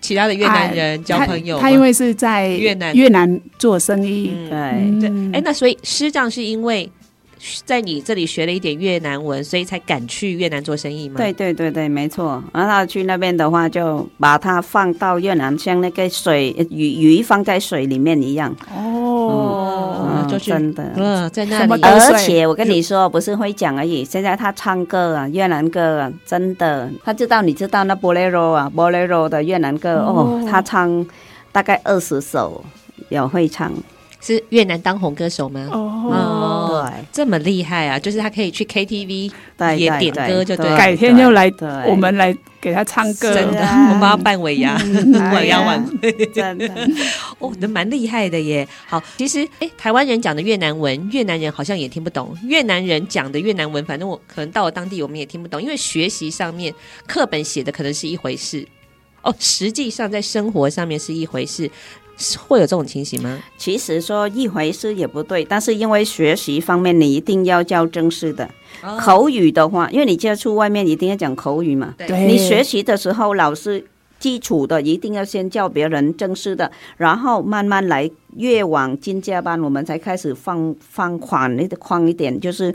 [0.01, 1.59] 其他的越南人交朋友。
[1.59, 5.39] 他因为是在越南越南做生意，嗯、对对。
[5.39, 6.89] 哎，那所以师长是因为。
[7.65, 11.17] 在你这里学了一点越南文，所以才敢去越南做生意吗？
[11.19, 12.43] 对对对对，没错。
[12.53, 18.55] 然后去那边的话，就把它放到越南，像那个水鱼鱼放在水里面一样。
[18.77, 20.93] 哦，嗯、就是真的。
[20.97, 21.83] 嗯，在那里。
[21.83, 24.05] 而且我跟你说，不是会讲而已。
[24.05, 31.07] 现在他唱歌啊，越南歌啊，真的，他知道你知道那 Bolero 啊，Bolero 的越南歌哦，哦，他唱
[31.53, 32.65] 大概二十首，
[33.11, 33.73] 有会唱。
[34.21, 35.69] 是越南当红歌手吗？
[35.73, 35.79] 哦，
[36.11, 37.99] 哦对，这么厉害啊！
[37.99, 39.31] 就是他可以去 KTV
[39.77, 41.53] 也点歌，就对，改天就来，
[41.87, 43.33] 我们来给他唱歌。
[43.33, 44.77] 真的，我们帮他办尾牙，
[45.35, 46.13] 尾牙晚会。
[46.27, 46.67] 真的，
[47.39, 48.67] 哦，那蛮厉害的耶。
[48.87, 52.37] 好，其实，哎，台湾人讲的越南文，越南人好像也听不懂。
[52.43, 55.63] 越南人讲的越南文，反正我可能到了当地，我们也听不懂。
[55.63, 56.75] 因为学习上面
[57.07, 58.67] 课本写的可能是一回事，
[59.23, 61.71] 哦，实际上在生活上面是一回事。
[62.47, 63.39] 会有这种情形吗？
[63.57, 68.49] 其实说一回事也不对，但是因为学习方面，你一定要教正式的。
[68.83, 71.95] 哦、口语的话，因为你接触外面一定要讲口语嘛。
[71.97, 72.27] 对。
[72.27, 73.85] 你学习的时候，老师
[74.21, 82.75] 基础的一定要先教别人正式的，然后慢慢来，越往进阶班，我们才开始放放宽那个宽一点，就是，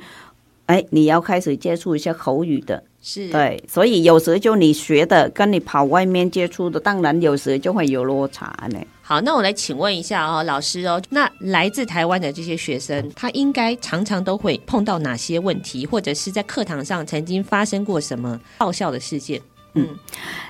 [0.66, 2.84] 哎，你要开始接触一下口语的。
[3.02, 8.80] 是对，所以有时就你学的跟你跑外面接触的，当然有时就会有落差呢。
[9.06, 19.42] 好，那我来请问一下哦，老师哦，那来自台湾的这些学生，他应该常常都会碰到哪些问题，或者是在课堂上曾经发生过什么爆笑的事件？
[19.74, 19.86] 嗯，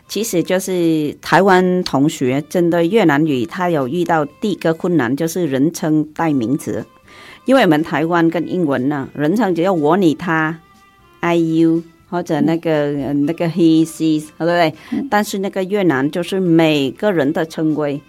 [0.08, 6.86] 其实就是台湾同学针对越南语，他有遇到第一个困难，就是人称代名词，
[7.46, 10.60] 因为我们台湾跟英文呢，人称只有我、你、他
[11.22, 11.82] ，I、you。
[12.10, 12.92] 或者那个
[13.26, 14.72] 那个 he she 对不对？
[15.10, 18.00] 但是那个越南就是每个人的称谓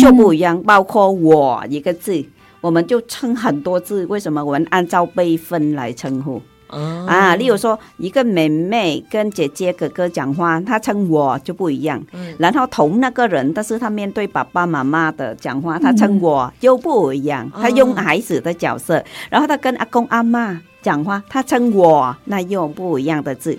[0.00, 2.24] 就不一样，包括我一个字，
[2.60, 4.06] 我们就称很多字。
[4.06, 6.40] 为什么我们按照辈分来称呼？
[6.68, 12.02] 啊，例如说一个妹妹跟姐姐哥哥讲话，她称我就不一样。
[12.38, 17.50] 然后同那个人，但是他面对爸爸妈妈的讲话，他称我又不一样。
[17.54, 20.60] 他用孩子的角色，然后他跟阿公阿妈。
[20.82, 23.56] 讲话，他称我，那用不一样的字。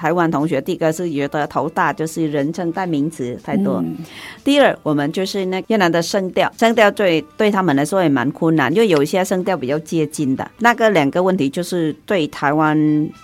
[0.00, 3.82] 台湾同学第一个是觉得头大，就是人称代名词太多。
[3.84, 3.96] 嗯、
[4.42, 10.50] 第二，我们就是那越南的声调，声调对对他们来说也蛮困难，因为有一些声调比较接近的。
[10.60, 12.78] 那个两个问题就是对台湾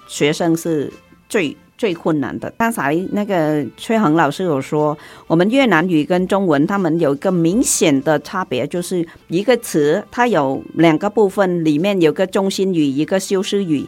[0.07, 0.93] 学生是
[1.31, 1.57] 最。
[1.79, 13.87] 最困难的，刚才那个崔恒老师有说，我们越南语跟中文，他们有一个明显的差别，就是一个词它有两个部分，里面有个中心语，一个修饰语。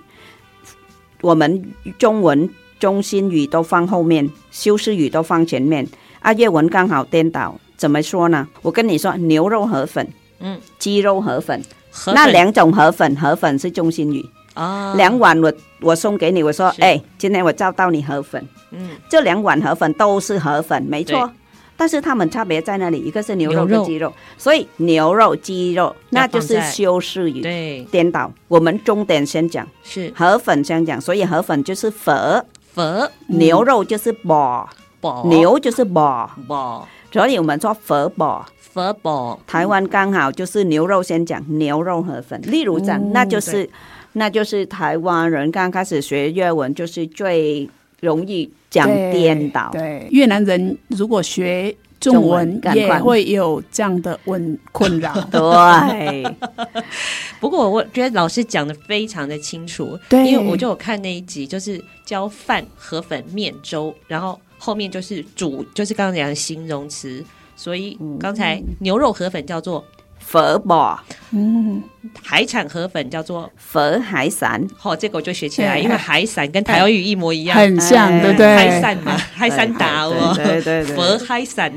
[1.22, 1.64] 我们
[1.98, 5.86] 中文中心语都放后面，修饰语都放前面。
[6.20, 8.48] 啊，越文刚好颠倒，怎么说呢？
[8.62, 10.06] 我跟你说，牛肉河粉，
[10.40, 12.14] 嗯，鸡肉河粉，河粉。
[12.14, 14.28] 那两种河粉，河粉是中心语。
[14.56, 21.30] 哦，两碗我我送给你，我说，哎，今天我照到你河粉，嗯，这两碗河粉都是河粉，没错，
[21.76, 30.12] 但是它们差别在那里，一个是牛肉跟鸡肉，所以牛肉鸡肉那就是修饰语，对，颠倒，我们重点先讲是。
[30.16, 32.44] 河粉先讲，所以河粉就是佛
[32.78, 34.70] 佛，牛肉就是宝
[35.00, 42.40] 宝，牛就是宝宝，所以我们说佛宝佛宝，台湾刚好就是牛肉，先讲牛肉河粉。
[42.44, 43.68] 例如这样，嗯那就是
[44.12, 47.68] 那就是台湾人刚开始学粤文，就是最
[47.98, 49.70] 容易讲颠倒。
[49.72, 55.12] 对，越南人如果学中文也会有这样的问 困扰。
[55.30, 56.36] 对，
[57.40, 60.26] 不过我觉得老师讲的非常的清楚，对。
[60.26, 67.24] 因为我就有看那一集，就是教饭、河粉、面粥，然后后面就是煮，就是刚刚讲的形容词，
[67.56, 69.84] 所以刚才牛肉河粉叫做
[70.30, 71.00] 佛宝
[71.30, 71.82] 嗯，
[72.22, 78.56] 海产河粉叫做，佛海散，好、这个我就学起来，因为海散跟台湾语一模一样，很像，哎对不对？
[78.56, 81.72] 海散嘛，海散打哦，对对对对佛海散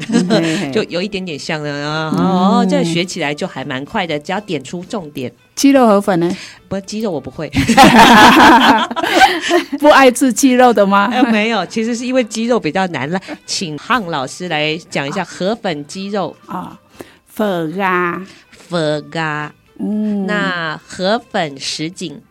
[0.72, 5.32] 就有一点点像了啊，哦，这个学起来就还蛮快的，只要点出重点。
[5.56, 6.30] 鸡肉河粉呢？
[6.68, 7.49] 不，鸡肉我不会，
[9.80, 11.10] 不爱吃鸡肉的吗？
[11.12, 16.36] 哎，没有，其实是因为鸡肉比较难了，请汉老师来讲一下河粉鸡肉。
[16.47, 16.80] 啊，
[17.42, 19.52] 粉啊，佛嘎。
[19.80, 22.22] 嗯，那河粉什锦，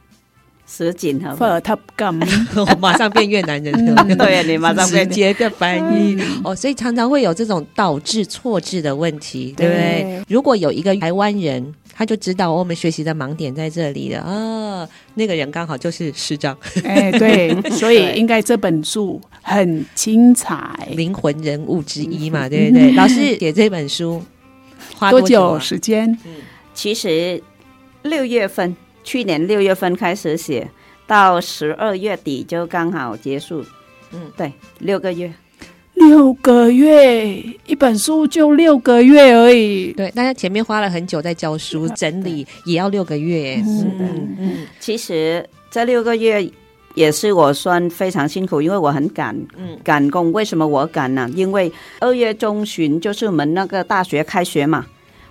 [0.65, 1.37] 什锦河粉。
[1.37, 4.07] 粉塔咁， 我马上变越南人了。
[4.09, 4.17] 嗯。
[4.17, 6.17] 对你马上直变接的翻译。
[6.45, 9.67] 哦，所以常常会有这种倒置错置的问题，对。
[9.67, 10.03] 不对？
[10.05, 10.23] 对？
[10.29, 14.21] 如果有一个台湾人，他就知道我们学习的盲点在这里了。
[14.21, 20.57] 啊，那个人刚好就是师长，哎，对， 所以应该这本书很精彩。
[20.93, 22.93] 灵魂人物之一嘛，对不对？
[22.93, 24.23] 老师写这本书
[24.97, 26.17] 花多久时间？
[26.75, 27.43] 其实
[28.03, 30.69] 六月份，去年六月份开始写，
[31.07, 33.65] 到十二月底就刚好结束。
[34.13, 35.33] 嗯对，六个月。
[35.95, 37.29] 六个月，
[37.67, 39.93] 一本书就六个月而已。
[39.93, 43.63] 对，大家前面花了很久在教书整理，也要六个月。
[43.67, 46.51] 嗯嗯，其实这六个月
[46.95, 50.33] 也是我算非常辛苦，因为我很赶，嗯赶工。
[50.33, 51.29] 为什么我赶呢？
[51.35, 54.85] 因为二月中旬就是我们那个大学开学嘛，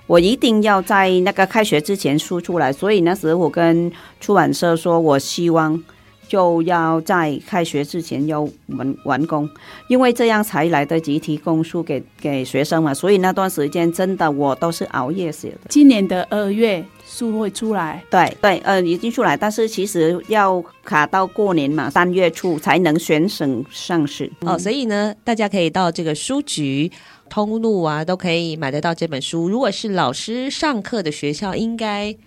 [0.07, 2.71] 我一定要在那个开学之前输出来。
[2.71, 5.81] 所以那时候我跟出版社说，我希望
[6.29, 9.49] 就要在开学之前要完完工，
[9.87, 12.93] 因为这样才来得及提供书给给学生嘛。
[12.93, 15.61] 所以那段时间真的我都是熬夜写的。
[15.69, 24.31] 今年的二月书会出来，对对，呃，已经出来，但是其实要卡到过年嘛，三月初才能全省上市。
[24.41, 26.91] 哦，所以呢，大家可以到这个书局、
[27.27, 29.49] 通路啊，都可以买得到这本书。
[29.49, 32.17] 如果是老师上课的学校，应该一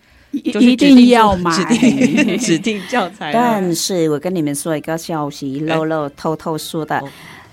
[0.41, 1.51] 就是一定定要买。
[1.57, 3.33] 指定 指定教材啊。
[3.33, 7.09] 但是我跟你们说一个消息，漏漏偷偷说的哦，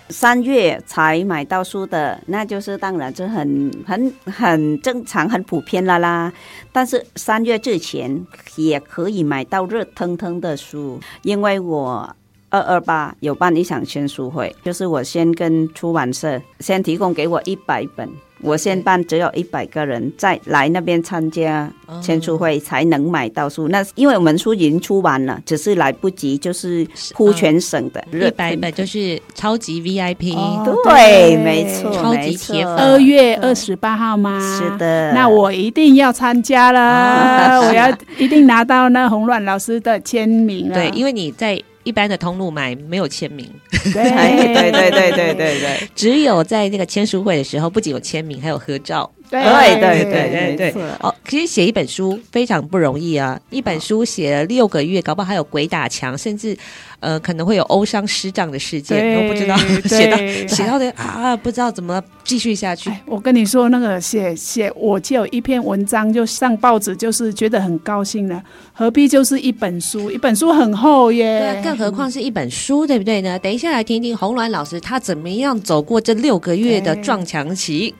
[0.09, 6.31] 三月才买到书的，那就是当然这很很很正常、很普遍了啦。
[6.71, 8.25] 但是三月之前
[8.55, 12.15] 也可以买到热腾腾的书，因为我。
[12.51, 18.09] 二二八有办一场签书会，就是我先跟出版社先提供给我一百本，
[18.41, 21.69] 我先办只有一百个人再来那边参加
[22.01, 23.67] 签书会才能买到书。
[23.67, 34.39] 那因为我们书已经出完了，只是来不及，就是铺全省的一百本就是超级 VIP，、哦对，没错，超级铁粉二月二十八号吗？
[34.57, 40.75] 是的那我一定要参加了，啊 我要一定拿到那洪乱老师的签名了。
[40.75, 43.49] 对，因为你在一般的通路买没有签名，
[43.93, 44.01] 对。
[44.01, 45.89] 哎 对对对对对对。
[45.95, 49.09] 只有在那个签书会的时候，不仅有签名，还有合照。
[49.29, 49.39] 对
[49.79, 53.39] 对对对对哦，其实写一本书非常不容易啊！
[53.51, 56.57] 一本书写了六个月，搞不好还有鬼打墙，甚至
[56.99, 59.55] 呃可能会有欧伤师长的事件，对都不知道
[59.87, 62.89] 对 写到写到的啊，不知道怎么继续下去。
[62.89, 68.41] 哎，我跟你说，那个写写，我就有一篇文章就上报纸，就是觉得很高兴了。
[68.73, 71.39] 何必就是一本书，一本书很厚耶。
[71.39, 73.37] 对啊，更何况是一本书，对不对呢？
[73.37, 77.93] 等一下来听听红鸾老师他怎么样走过这六个月的撞墙期。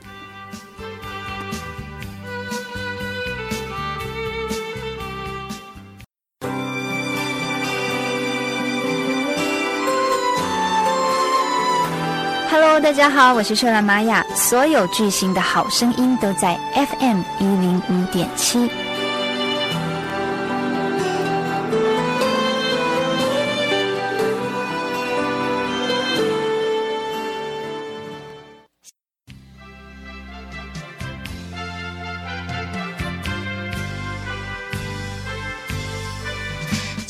[13.00, 18.70] 大家好，我是秀兰玛雅，所有巨星的好声音都在 FM 一零五点七。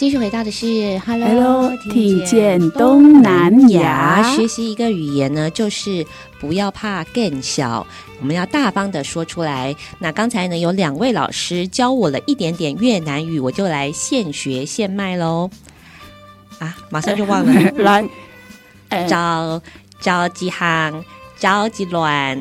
[0.10, 6.04] 继续回到的是 Hello，, Hello，听听见东南亚学习一个语言呢，就是
[6.40, 7.86] 不要怕更小，
[8.20, 9.76] 我们要大方的说出来。
[10.00, 15.48] 那刚才呢，有两位老师教我了一点点越南语，我就来现学现卖喽。
[16.58, 17.54] 啊，马上就忘了。
[17.78, 18.04] 来，
[18.88, 19.62] 哎招
[20.02, 21.06] 招几行，
[21.38, 22.36] 招几乱，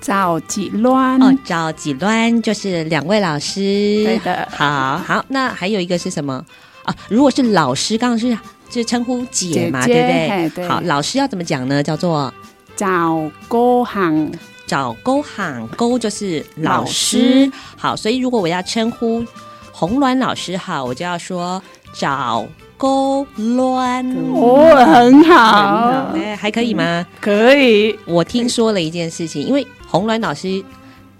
[0.00, 3.60] 赵吉乱哦，赵吉乱就是两位老师。
[4.02, 6.42] 对的，好好，那还有一个是什么
[6.84, 6.94] 啊？
[7.08, 8.36] 如果是老师，刚刚是
[8.70, 10.64] 是称呼姐嘛，姐姐对不对？
[10.64, 11.82] 对好，老师要怎么讲呢？
[11.82, 12.32] 叫做
[12.76, 14.32] 找勾行，
[14.66, 17.46] 找勾行，勾就是老师。
[17.46, 19.24] 老师好，所以如果我要称呼
[19.72, 21.62] 红鸾老师，好，我就要说
[21.92, 22.46] 找。
[22.78, 24.12] 勾鸾。
[24.34, 27.06] 哦，很好，哎，还可以吗？
[27.20, 27.96] 可以。
[28.04, 30.60] 我听说了一件事情，因为红鸾老师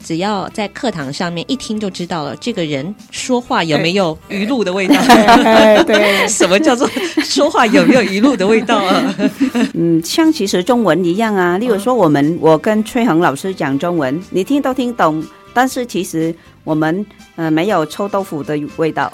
[0.02, 4.94] 只要在课堂上面一听就知道了，这个人说话有没有鱼露 的味道？
[5.08, 6.88] 哎，对， 什么叫做
[7.24, 9.14] 说话有没有鱼露的味道啊？
[9.74, 11.56] 嗯，像其实中文一样啊。
[11.58, 15.22] 例如说，我们我跟崔恒老师讲中文，你听都听懂，
[15.54, 16.34] 但是其实
[16.64, 19.12] 我们呃没有臭豆腐的味道，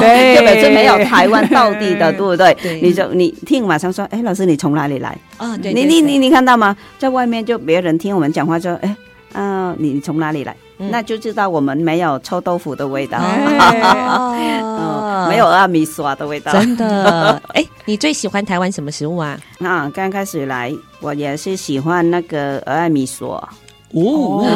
[0.00, 2.54] 对根本就没有台湾到底的，对不对？
[2.62, 5.16] 对你就你听马上说，哎，老师你从哪里来？
[5.38, 6.76] 啊，对，你你你你看到吗？
[6.98, 8.94] 在外面就别人听我们讲话就哎。
[9.34, 10.56] 嗯，你从哪里来？
[10.76, 13.18] 那就知道我们没有臭豆腐的味道，
[15.28, 16.50] 没有阿米刷的味道。
[16.52, 17.40] 真的？
[17.52, 19.38] 哎，你最喜欢台湾什么食物啊？
[19.58, 23.46] 啊，刚开始来，我也是喜欢那个蚵仔米索。
[23.92, 24.46] 哦，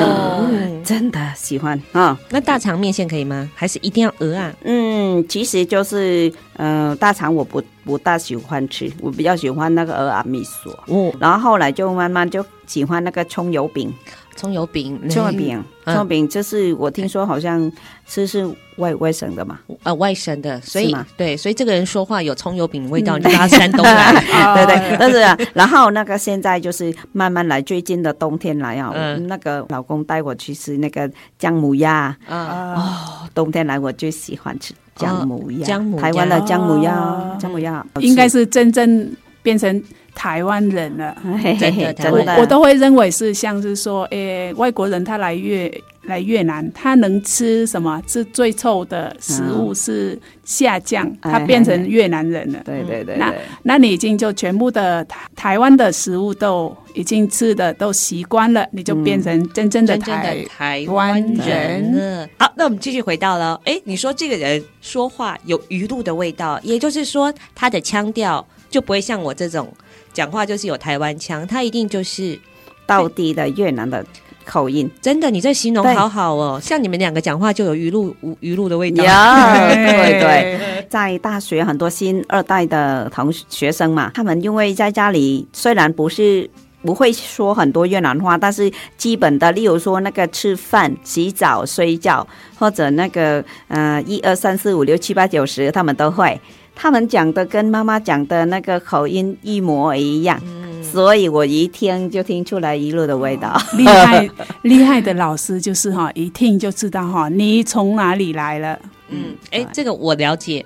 [0.84, 2.16] 真的喜欢啊。
[2.30, 3.50] 那大肠面线可以吗？
[3.54, 4.50] 还是一定要鹅啊？
[4.62, 10.72] 嗯，其实就是，呃，大肠我不不大喜欢吃，我比较喜欢那个蚵仔米索。
[10.86, 13.92] 哦，然后后来就慢慢就喜欢那个葱油饼。
[14.34, 17.70] 葱油饼，葱油饼，葱油饼，就是我听说好像
[18.06, 24.12] 是是外外省的嘛，呃，外省的，所以对，所以这个人说话有葱油饼味道， 你就他山东来，
[24.54, 28.92] 对对， 但是然后那个现在就是慢慢来，最近的冬天来啊，
[29.28, 32.74] 那个老公带我去吃那个姜母鸭，啊。
[32.76, 39.10] 哦，冬天来我最喜欢吃姜母鸭，姜母，台湾的姜母鸭，姜母鸭应该是真正
[39.42, 39.82] 变成。
[40.14, 41.16] 台湾人了，
[41.58, 45.70] 真的，我，我都会认为是像是说，诶、欸，外国人他来越
[46.06, 48.02] 来越南，他能吃什么？
[48.06, 52.60] 是最臭的食物是下降，嗯、他变成越南人了。
[52.64, 62.28] 对对对，那那你已经就全部的台台湾的食物都已经吃的都习惯了，你就变成真正的台台湾人了。
[62.38, 69.72] 好，那我们继续回到了，哎，你说这个人说话有鱼露的味道，也就是说他的腔调就不会像我这种。
[70.12, 72.38] 讲话就是有台湾腔，他一定就是
[72.86, 74.06] 到地的越南的
[74.44, 74.90] 口音。
[75.00, 79.02] 真的，你这形容好好哦，像你们两个讲话就有鱼露鱼露的味道。
[79.04, 86.48] 对对， 在大学很多新二代的同学生嘛，他们因为在家里虽然不是
[86.82, 92.26] 不会说很多越南话，但是基本的，例如说那个吃饭、洗澡、睡觉，
[92.58, 96.40] 或者那个呃一二三四五六七八九十，他们都会。
[96.74, 103.50] 他们讲的跟妈妈讲的那个口音一模一样，嗯、所以我一听就听出来一路的味道。
[103.50, 104.30] 哦、 厉害
[104.62, 108.78] 厉害的老师就是哈，一听就知道哈，你从哪里来了。
[109.08, 110.64] 嗯，哎，这个我了解。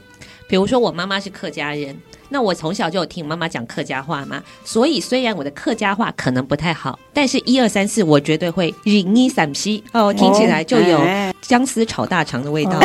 [0.49, 1.95] 比如说我妈妈是客家人。
[2.31, 8.75] 那我从小就有听妈妈讲客家话嘛，所以虽然我的客家话可能不太好，但是一二三四我绝对会。
[8.85, 11.01] 零一三七哦，听起来就有
[11.41, 12.81] 姜丝炒大肠的味道，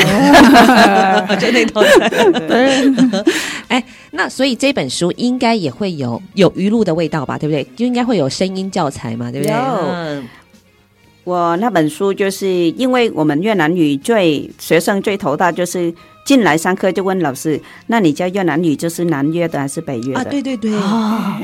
[1.35, 2.09] 就那套菜。
[3.69, 7.37] 哎，那所以这本书应该也会有有鱼露的味道吧？
[7.37, 7.63] 对不对？
[7.75, 9.31] 就应该会有声音教材嘛？
[9.31, 9.53] 对不对？
[9.55, 10.27] 嗯，
[11.23, 15.93] 我那本书就是因为我们越南语最学生最头大就是。
[16.25, 20.73] 进来上课就问老师：“那你教越南语就是南越的还是北越的？”啊，对对对。
[20.75, 21.35] 哦，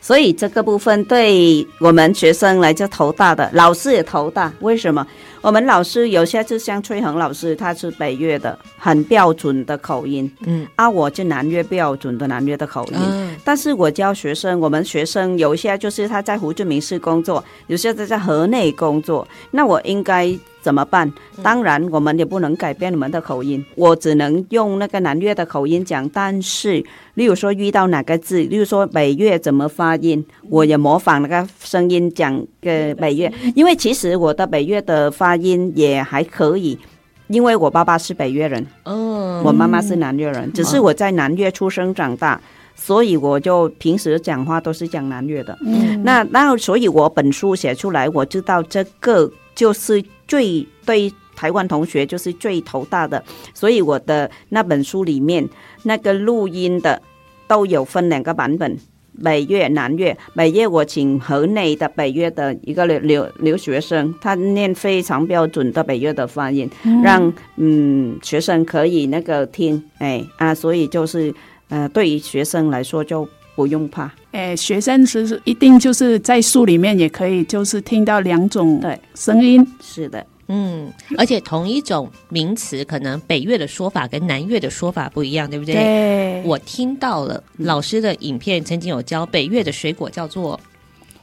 [0.00, 4.52] 所以这个部分对我们学生来就头大的，老师也头大。
[4.60, 5.06] 为什么？
[5.40, 10.30] 我们老师有些就像崔恒老师，他是北越的，很标准的口音。
[10.46, 12.96] 嗯，啊，我就南越标准的南越的口音。
[12.96, 20.38] 嗯，但是我教学生，我们学生有一些就是他在胡志明市工作，有些在在河内工作，那我应该。
[20.62, 21.12] 怎么办？
[21.42, 26.08] 当然，我们也不能改变你们的口音，我只能用那个南越的口音讲。
[26.10, 26.82] 但是，
[27.14, 33.32] 例如说遇到哪个字，例如说北越怎么发音，我也模仿那个声音讲个北越。
[33.56, 36.78] 因为其实我的北越的发音也还可以，
[37.26, 42.40] 因为我爸爸是北越人，嗯，我妈妈是南越人，只是我在南越出生长大，
[42.76, 45.58] 所以我就平时讲话都是讲南越的。
[45.66, 50.00] 嗯，那然后，所以我本书写出来，我知道这个就是。
[50.32, 53.22] 最对台湾同学就是最头大的，
[53.52, 55.46] 所以我的那本书里面
[55.82, 57.02] 那个录音的
[57.46, 58.74] 都有分两个版本，
[59.22, 60.16] 北越、南越。
[60.34, 71.34] 北越我请河内的北越的一个留留留学生，他念非常标准的北越的发音，嗯让嗯学生可以那个听，哎啊，所以就是
[71.68, 74.10] 呃对于学生来说就不用怕。
[74.32, 79.66] 哎，学生是一定就是在树里面也可以，就是听到两种对声音。
[79.82, 85.74] 是的，嗯，而且同一种名词，可能北越的说法跟南越的说法不一样，对不对？
[85.74, 90.58] 对，我听到了老师的影片，曾经有教北越的水果叫做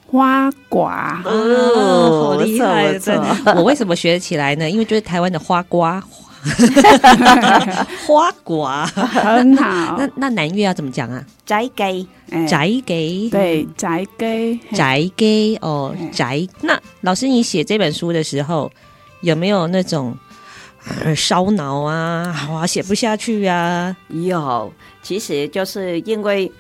[0.06, 1.22] 花瓜。
[1.26, 3.00] 哦，好厉害！
[3.56, 4.70] 我为什么学得起来呢？
[4.70, 6.04] 因为就是台湾的花瓜，
[8.08, 9.98] 花瓜很好。
[9.98, 11.24] 那那南越要怎么讲啊？
[11.46, 16.48] 宅鸡，哎宅给对宅给宅给哦嗯宅。
[16.62, 18.72] 那老师，你写这本书的时候
[19.22, 20.16] 有没有那种
[21.04, 22.48] 呃烧脑啊？
[22.52, 23.96] 哇，写不下去啊？
[24.10, 24.72] 有，
[25.02, 26.52] 其实就是因为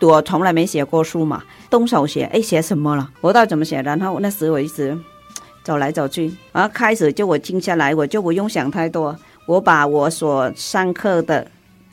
[0.00, 3.08] 我从来没写过书嘛，动手写，哎，写什么了？
[3.20, 3.82] 我不知道怎么写。
[3.82, 4.98] 然后那时我一直
[5.64, 11.46] 走来走去，然后开始就我静下来，我就不用想太多，我把我所上课的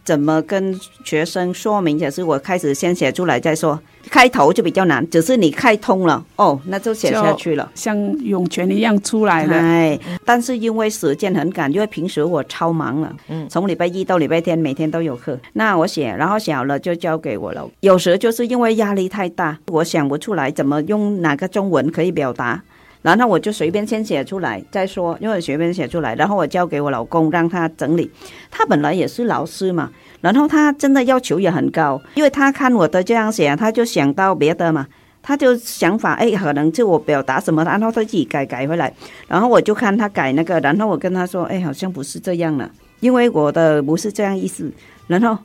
[0.03, 3.79] 怎么跟学生说明，也是我开始先写出来再说。
[4.09, 9.53] 开头就比较难，只是你开通了，哦，那就写下去了，像涌泉一样出来了。
[9.55, 15.37] 哎，但是因为时间很赶，因为平时我超忙了，嗯，从礼拜一到礼拜天每天都有课。
[15.53, 17.69] 那我写，然后写好了就交给我了。
[17.81, 22.63] 有时就是因为压力太大，我想不出来怎么用哪个中文可以表达，
[23.01, 28.11] 然后我就随便先写出来再说，因为随便写出来，然后我交给我老公让他整理。
[28.51, 29.89] 他本来也是老师嘛。
[30.21, 34.85] 然后他真的要求也很高，因为他看我的这样写，他就想到别的嘛，
[35.21, 38.93] 他就想法，哎，可能就我表达什么，然后他自己改改回来，
[39.29, 42.69] 然后我就看他改那个，然后我跟他说，哎，好像不是这样了，
[42.99, 44.69] 因为我的不是这样意思。
[45.07, 45.37] 然后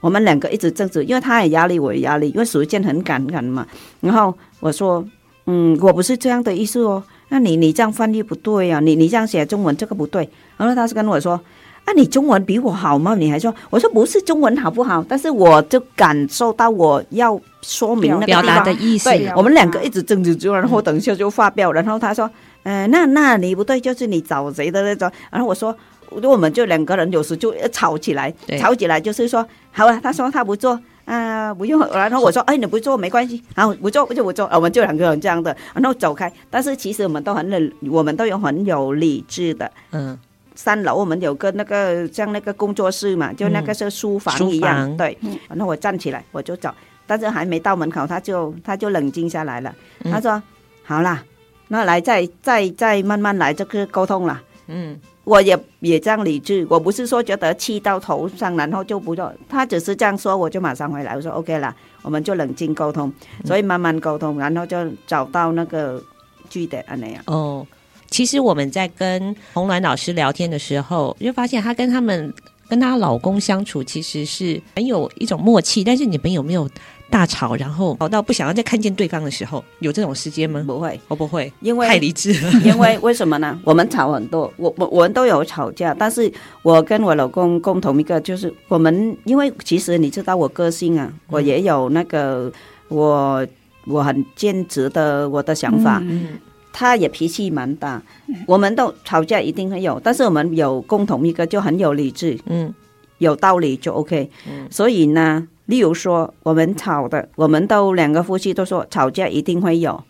[0.00, 3.66] 我们两个一直争执，因为他也压力，我也压力，因为时间很赶赶嘛。
[4.00, 5.04] 然后我说，
[5.50, 10.28] 嗯，我不是这样的意思哦，那你你这样翻译不对啊，你你这样写中文这个不对。
[10.56, 11.40] 然后他是跟我说。
[11.82, 13.14] 啊，你中文比我好吗？
[13.14, 15.02] 你还说，我说不是中文好不好？
[15.08, 19.08] 但是我就感受到我要说明那个表达的意思。
[19.08, 21.72] 对，我们两个一直争执着，然后等一下就发飙。
[21.72, 22.30] 然后他说，
[22.64, 25.10] 呃，那那你不对，就是你找谁的那种。
[25.30, 25.74] 然后我说，
[26.10, 30.78] 我们就两个人有时就吵起来，吵起来就是说，好了，他说他不做，
[31.10, 31.80] 啊、呃，不用。
[31.92, 36.32] 然后我说，哎，你不做没关系，然后不做不就不做，我们就两个人这样的，然后走开。
[36.48, 40.18] 但是其实我们都很冷，我们都有很有理智的，嗯。
[40.56, 45.16] 三楼我们有个那个像那个工作室嘛，就那个是书房一样，嗯、对。
[45.48, 46.70] 然后我站起来我就走，
[47.06, 49.74] 但是还没到门口，他就他就冷静下来了。
[50.04, 50.42] 嗯、他说
[50.84, 51.24] ：“好啦，
[51.68, 55.00] 那来再再再慢慢来这个沟通了。”嗯，
[55.30, 59.32] 我也也这样理智，我不是说觉得气到头上，然后就不做。
[59.48, 61.72] 他只是这样说，我就马上回来，我说 OK 了，
[62.02, 63.12] 我们就冷静沟通，
[63.44, 64.76] 所以慢慢沟通，然后就
[65.06, 66.02] 找到那个
[66.48, 67.22] 据点啊那样。
[67.26, 67.64] 哦。
[68.10, 72.34] 其实我们在跟红鸾老师聊天的时候，就发现她跟他们
[72.68, 75.84] 跟她老公相处，其实是很有一种默契。
[75.84, 76.68] 但是你们有没有
[77.10, 80.62] 大吵，然后吵到不想要再看见对方的时候，有这种时间吗？
[80.66, 82.50] 不会，我不会，因为太理智了。
[82.64, 83.58] 因为为什么呢？
[83.64, 86.32] 我们吵很多，我我我们都有吵架，但是
[86.62, 92.50] 我跟我老公共同一个就是我们，因为其实你知道我个性啊，我也有那个
[92.88, 93.46] 我
[93.86, 95.98] 我很坚持的我的想法。
[96.04, 96.38] 嗯嗯
[96.72, 98.00] 他也脾气蛮大，
[98.46, 102.72] 我们都吵架一定会有，但是我们有共同一个就很有理智，嗯，
[103.20, 110.02] 有道理就 OK，嗯，所以呢，例如说我们吵的，我们都两个夫妻都说吵架一定会有，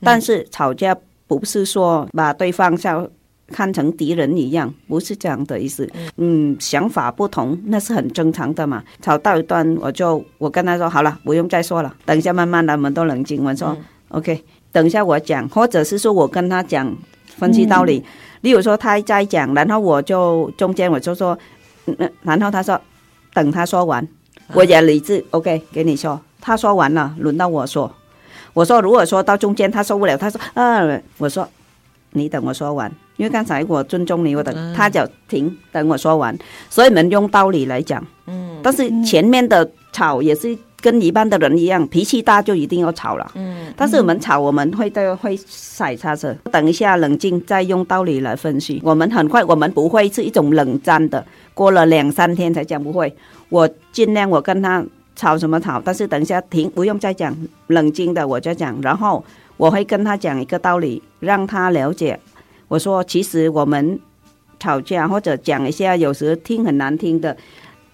[0.00, 0.94] 但是吵架
[1.26, 3.08] 不是说把对方像
[3.48, 8.82] 看成敌人一样，不是这样的意思，嗯，想法不同那是很正常的嘛。
[9.00, 14.44] 吵到一段我就我跟他说好了，不用再说了，等一下慢慢的我们都冷静，我说、嗯、OK。
[14.72, 16.92] 等一下我讲，或者是说我跟他讲
[17.36, 17.98] 分析道理。
[17.98, 18.04] 嗯、
[18.40, 21.38] 例如说他在讲，然后我就中间我就说，
[21.86, 22.80] 嗯，然后他说
[23.32, 24.06] 等他说完，
[24.52, 26.20] 我也理智、啊、，OK，给你说。
[26.40, 27.90] 他说完了，轮到我说。
[28.52, 30.80] 我说如果说到中间他受不了，他说啊，
[31.18, 31.48] 我说
[32.10, 36.36] 你等我说完，因为刚才我尊重你，我等、嗯、他就停，等我说完。
[36.70, 40.58] 所以我们用道理来讲，嗯，但是前面的吵也是。
[40.84, 43.32] 跟一般的人一样，脾气大就一定要吵了。
[43.36, 48.78] 嗯，但是我们吵，我们会都会踩刹车，等一下冷静，再用道理来分析。
[48.84, 51.24] 我们很快，我们不会是一种冷战的，
[51.54, 53.10] 过了两三天才讲不会。
[53.48, 54.84] 我尽量我跟他
[55.16, 57.34] 吵什么吵，但是等一下停，不用再讲，
[57.68, 59.24] 冷静的我再讲，然后
[59.56, 62.20] 我会跟他讲一个道理，让他了解。
[62.68, 63.98] 我说，其实我们
[64.60, 67.34] 吵架或者讲一下，有时听很难听的。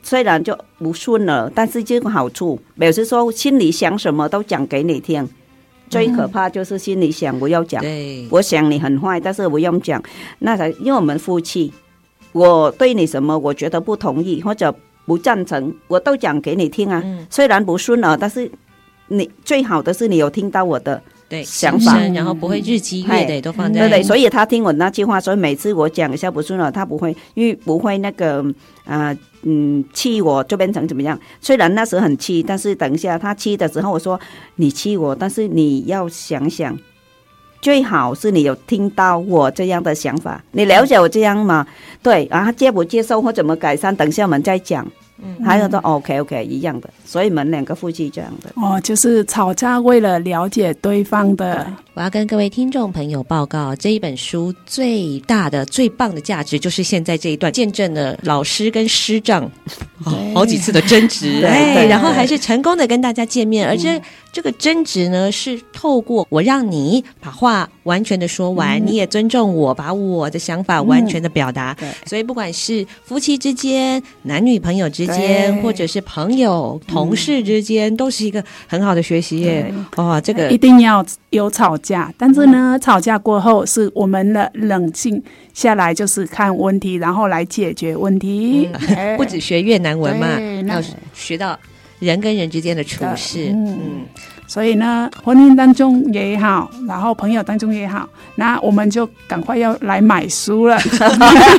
[0.02, 5.28] 虽然就不顺了，但是这个好处，表示说心里想什么都讲给你听。
[5.88, 10.00] 最可怕就是心里想不要讲，对，我想你很坏，但是不用讲。
[10.38, 11.72] 那才因为我们夫妻，
[12.30, 14.72] 我对你什么，我觉得不同意或者
[15.04, 17.02] 不赞成，我都讲给你听啊。
[17.04, 18.48] 嗯虽然不顺耳，但是
[19.08, 21.02] 你最好的是你有听到我的。
[21.28, 28.42] 对想法然后不会日积月累都放在对对，所以他听我那句话，所以每次我讲一下不顺耳，他不会，因为不会那个
[28.84, 31.18] 啊、呃、嗯气我就变成怎么样。
[31.40, 34.18] 虽然那时候很气，但是等一下他气的时候，我说
[34.56, 36.78] 你气我，但是你要想想，
[37.60, 41.66] 最好是你有听到我这样的想法，你了解我这样吗？
[42.02, 44.86] 对，然后接不接受或怎么改善，等一下我们再讲。
[45.22, 48.50] 嗯，还有都 OK OK 一样的，所以我们两个夫妻这样的。
[48.54, 51.70] 哦，就是吵架为了了解对方的。
[52.00, 59.44] 我要跟各位听众朋友报告，这一本书最大的、最棒的价值，就是现在这一段见证了老师跟师长、
[60.04, 64.00] 哦、好几次的争执， 哎，然后还是成功的跟大家见面，而这
[64.32, 71.76] 这个争执呢，是透过我让你把话完全的说完，嗯、你也尊重我，把我的想法完全的表达。
[71.82, 79.70] 嗯、所以不管是夫妻之间、男女朋友之间，或者是朋友、同事之间，都是一个很好的学习耶。
[79.96, 85.22] 哇、哦，这个一定要有吵架，但是呢，嗯、吵架过后是我们的冷静
[85.54, 88.68] 下来，就是看问题，然后来解决问题。
[88.72, 90.26] 嗯哎、不止学越南文嘛，
[90.64, 90.82] 那要
[91.14, 91.58] 学到
[91.98, 93.50] 人跟人之间的处事。
[93.50, 93.66] 嗯。
[93.66, 94.06] 嗯
[94.50, 100.76] 所以呢，婚姻当中也好，然后朋友当中也好，那我们就赶快要来买书了。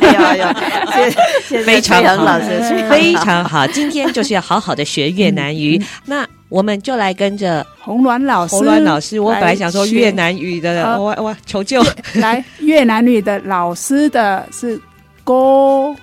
[0.02, 2.60] 有有，非常好，老师
[2.90, 3.66] 非常好。
[3.68, 8.58] 今天就是要好好的学越南语，嗯、那我们就来跟着红鸾老师。
[8.58, 11.82] 红鸾老师，我本来想说越南语的，我我求救。
[12.16, 14.80] 来，越南语的老师的是
[15.24, 15.96] 勾。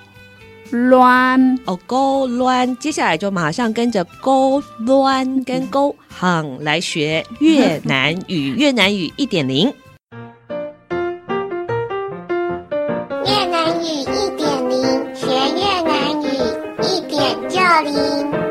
[0.70, 9.72] 乱哦，勾乱，接下来就马上跟着勾乱跟勾行来学越南语， 越南语一点零。
[13.24, 14.82] 越南语一点零，
[15.14, 15.26] 学
[15.56, 16.26] 越南语
[16.82, 17.18] 一点
[17.48, 17.58] 就
[17.90, 18.47] 灵。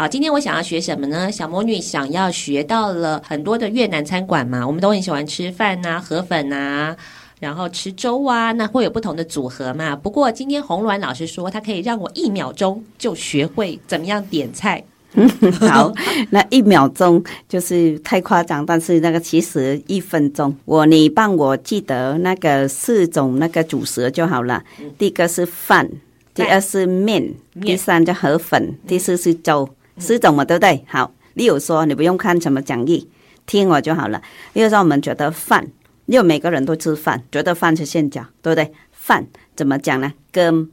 [0.00, 1.30] 好，今天我想要学什么呢？
[1.30, 6.96] 小魔女想要学到了很多的越南餐馆嘛，我们都很喜欢吃饭呐、河粉呐。
[7.38, 9.94] 然后吃粥啊，那会有不同的组合嘛。
[9.94, 14.82] 不过今天红鸾老师说，他可以让我一秒钟就学会怎么样点菜。
[15.68, 15.92] 好，
[16.30, 24.64] 那一秒钟就是太夸张，但是那个其实一分钟，我你帮我记得那个四种那个主食就好了。
[24.80, 25.86] 嗯、第一个是饭，
[26.32, 27.20] 第二是面，
[27.52, 29.68] 面第三就河粉，嗯、第四是粥，
[30.00, 30.84] 四种嘛，对不对？
[30.88, 33.08] 好，例如说你不用看什么讲义，
[33.46, 34.20] 听我就好了。
[34.54, 35.68] 例如说我们觉得饭。
[36.06, 38.72] 因为每个人都吃饭，觉得饭是现讲，对不对？
[38.90, 39.24] 饭
[39.54, 40.12] 怎么讲呢？
[40.32, 40.68] 跟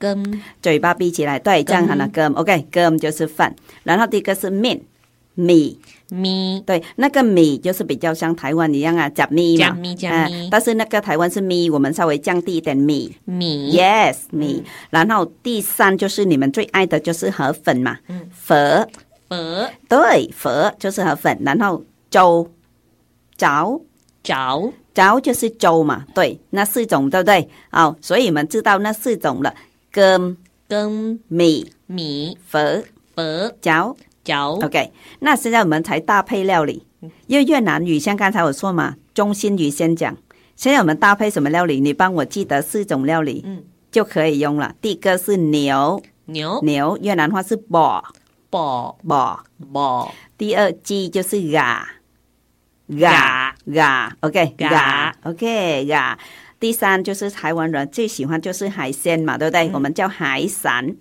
[0.00, 2.08] 跟，嘴巴闭起来，对，这样好了。
[2.08, 3.54] 跟，OK，跟就是饭。
[3.84, 4.80] 然后第一个是面，
[5.34, 5.78] 米
[6.10, 10.48] 米，对，那个米就是比较像台湾一样啊，加米嘛，加米加米。
[10.50, 13.16] 但是那个台湾是米，我们稍微降低一点米。
[13.24, 14.62] 米，Yes，米。
[14.90, 18.88] 然后第三就是你们最爱的就是河粉嘛，嗯，粉
[19.28, 21.38] 粉，对，粉就是河粉。
[21.44, 22.50] 然后粥，
[23.36, 23.84] 粥。
[24.22, 27.46] 粥粥就是粥嘛，对，那四种对不对？
[27.68, 29.54] 好，所以你们知道那四种了：
[29.92, 30.34] 羹、
[30.66, 32.82] 羹、米、米、粉、
[33.14, 33.94] 粉、粥、
[34.24, 34.58] 粥。
[34.62, 36.86] OK，那现在我们才搭配料理，
[37.26, 40.16] 因为越南语像刚才我说嘛，中心语先讲。
[40.56, 41.80] 现在我们搭配什么料理？
[41.80, 43.62] 你帮我记得四种料理，嗯，
[43.92, 44.74] 就可以用了。
[44.80, 48.02] 第一个是牛，牛，牛，越南话是 bò
[48.50, 49.38] bò bò
[49.72, 50.10] bò。
[50.38, 51.86] 第二鸡就是鸭。
[52.88, 56.18] 鸭鸭，OK，鸭，OK，鸭。
[56.60, 59.70] 第三就是台湾人最喜欢就是海鲜嘛，对不对？
[59.72, 60.94] 我们叫海产，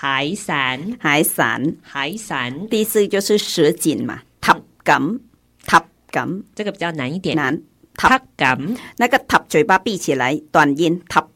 [0.00, 2.68] 海散，海散，海散。
[2.68, 5.20] 第四就是什锦嘛，塔锦，
[5.66, 7.60] 塔锦，这个比较难一点，难。
[7.96, 8.16] 塔。
[8.16, 11.26] 锦，那个塔嘴巴闭起来，短音，塔。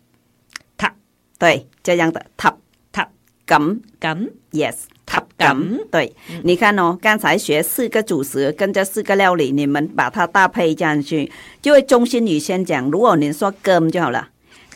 [0.76, 0.94] 塔，
[1.40, 2.56] 对，这样的塔。
[2.92, 3.10] 塔。
[3.44, 4.76] 锦锦，Yes。
[5.04, 12.88] 塔锦，对，嗯、你看哦，刚才学四个主食跟这四个料理，你们把它搭配这样去，就会中心语先讲。
[12.92, 14.28] 如果你说羹就好了，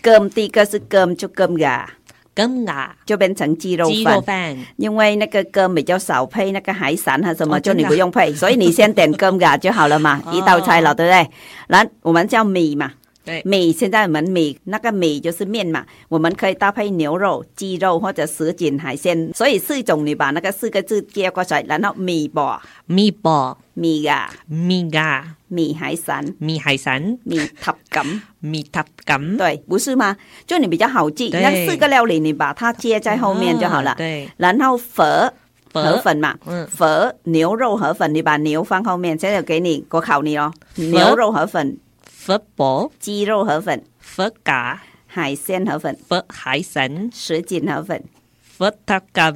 [0.02, 1.88] 羹第一个是羹就羹鸭，
[2.36, 3.94] 羹啊就变成鸡肉饭。
[3.94, 11.30] 鸡肉饭，因为那个羹比较少配那个海产和什么，哦、就你不用配，所以你先点羹啊就好了嘛， 一道菜了，对不对？
[11.66, 12.92] 然我们叫米嘛。
[13.24, 13.42] 对。
[13.44, 30.16] 米，现在我们米那个米就是面嘛，我们可以搭配牛肉、鸡肉或者什锦海鲜，所以四种你把那个四个字接过来，然后米啵、米啵、米呀、米呀、米海神、米海产、米塔锦、米塔锦，对，不是吗？
[30.46, 33.94] 就你比较好记，那四个料理你把它接在后面就好了。
[33.96, 35.32] 对，然后粉
[35.72, 41.78] 河粉嘛，嗯，粉牛肉河粉，你把牛放后面，现在给你我考你哦，牛肉河粉。
[42.04, 44.82] 佛宝鸡肉河粉，佛嘎。
[45.08, 48.04] 海鲜河粉，佛海散，什锦河粉。
[48.42, 49.32] 佛塔干，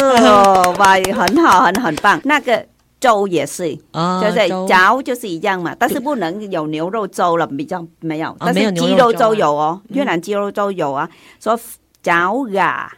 [0.00, 2.18] 哦，哇，很好，很很棒。
[2.24, 2.64] 那个
[3.04, 4.66] 粥也是，哦就是粥。
[4.66, 9.96] 粥就是一样嘛，但是不能有牛肉粥了，比较没有，但是鸡肉粥有哦，嗯。
[9.96, 11.06] 越南鸡肉粥有啊。
[11.38, 11.58] 说
[12.02, 12.90] 粥噶，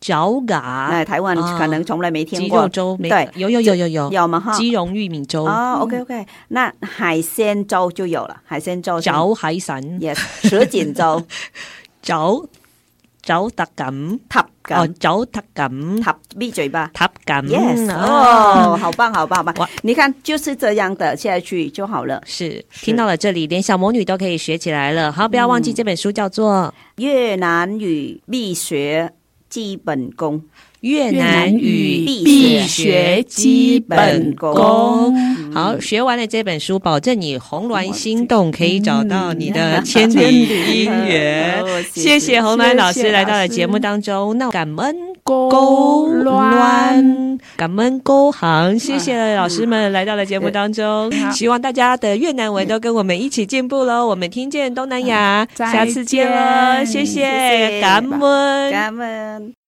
[0.00, 2.62] 脚嘎，哎，台湾啊可能从来没听过。
[2.62, 4.10] 肉，粥对，有有有有有。
[4.12, 4.38] 有吗？
[4.38, 10.16] 哈，鸡蓉玉米粥，哦，OK OK，那海鲜粥就有了，海鲜粥是脚海散，，yes，
[10.48, 11.20] 什锦粥，
[12.00, 12.40] 脚
[13.28, 16.90] 脚塔干，塔哦干，脚塔干，塔闭嘴吧。
[16.94, 19.68] 塔感 Yes，啊哦，好棒，好棒，好哇棒！
[19.82, 22.22] 你看，就是这样的下去就好了。
[22.24, 25.12] 是听到了这里，连小魔女都可以学起来了。
[25.12, 29.12] 好，不要忘记这本书叫做越南语必学
[29.50, 30.40] 基本功，
[30.80, 35.12] 《越南语必学基本功
[35.52, 41.62] 好，学完了这本书，保证你红鸾心动，可以找到你的千里姻缘。
[41.62, 54.06] 哦 谢谢红鸾老师来到了节目当中，那感恩勾勾乱，乱，感恩勾行，谢谢老师们来到了节目当中，希望大家的越南文都跟我们一起进步喽。
[54.06, 58.70] 我们听见东南亚，下次见了，谢见谢谢，谢感恩。
[58.70, 59.67] 感恩。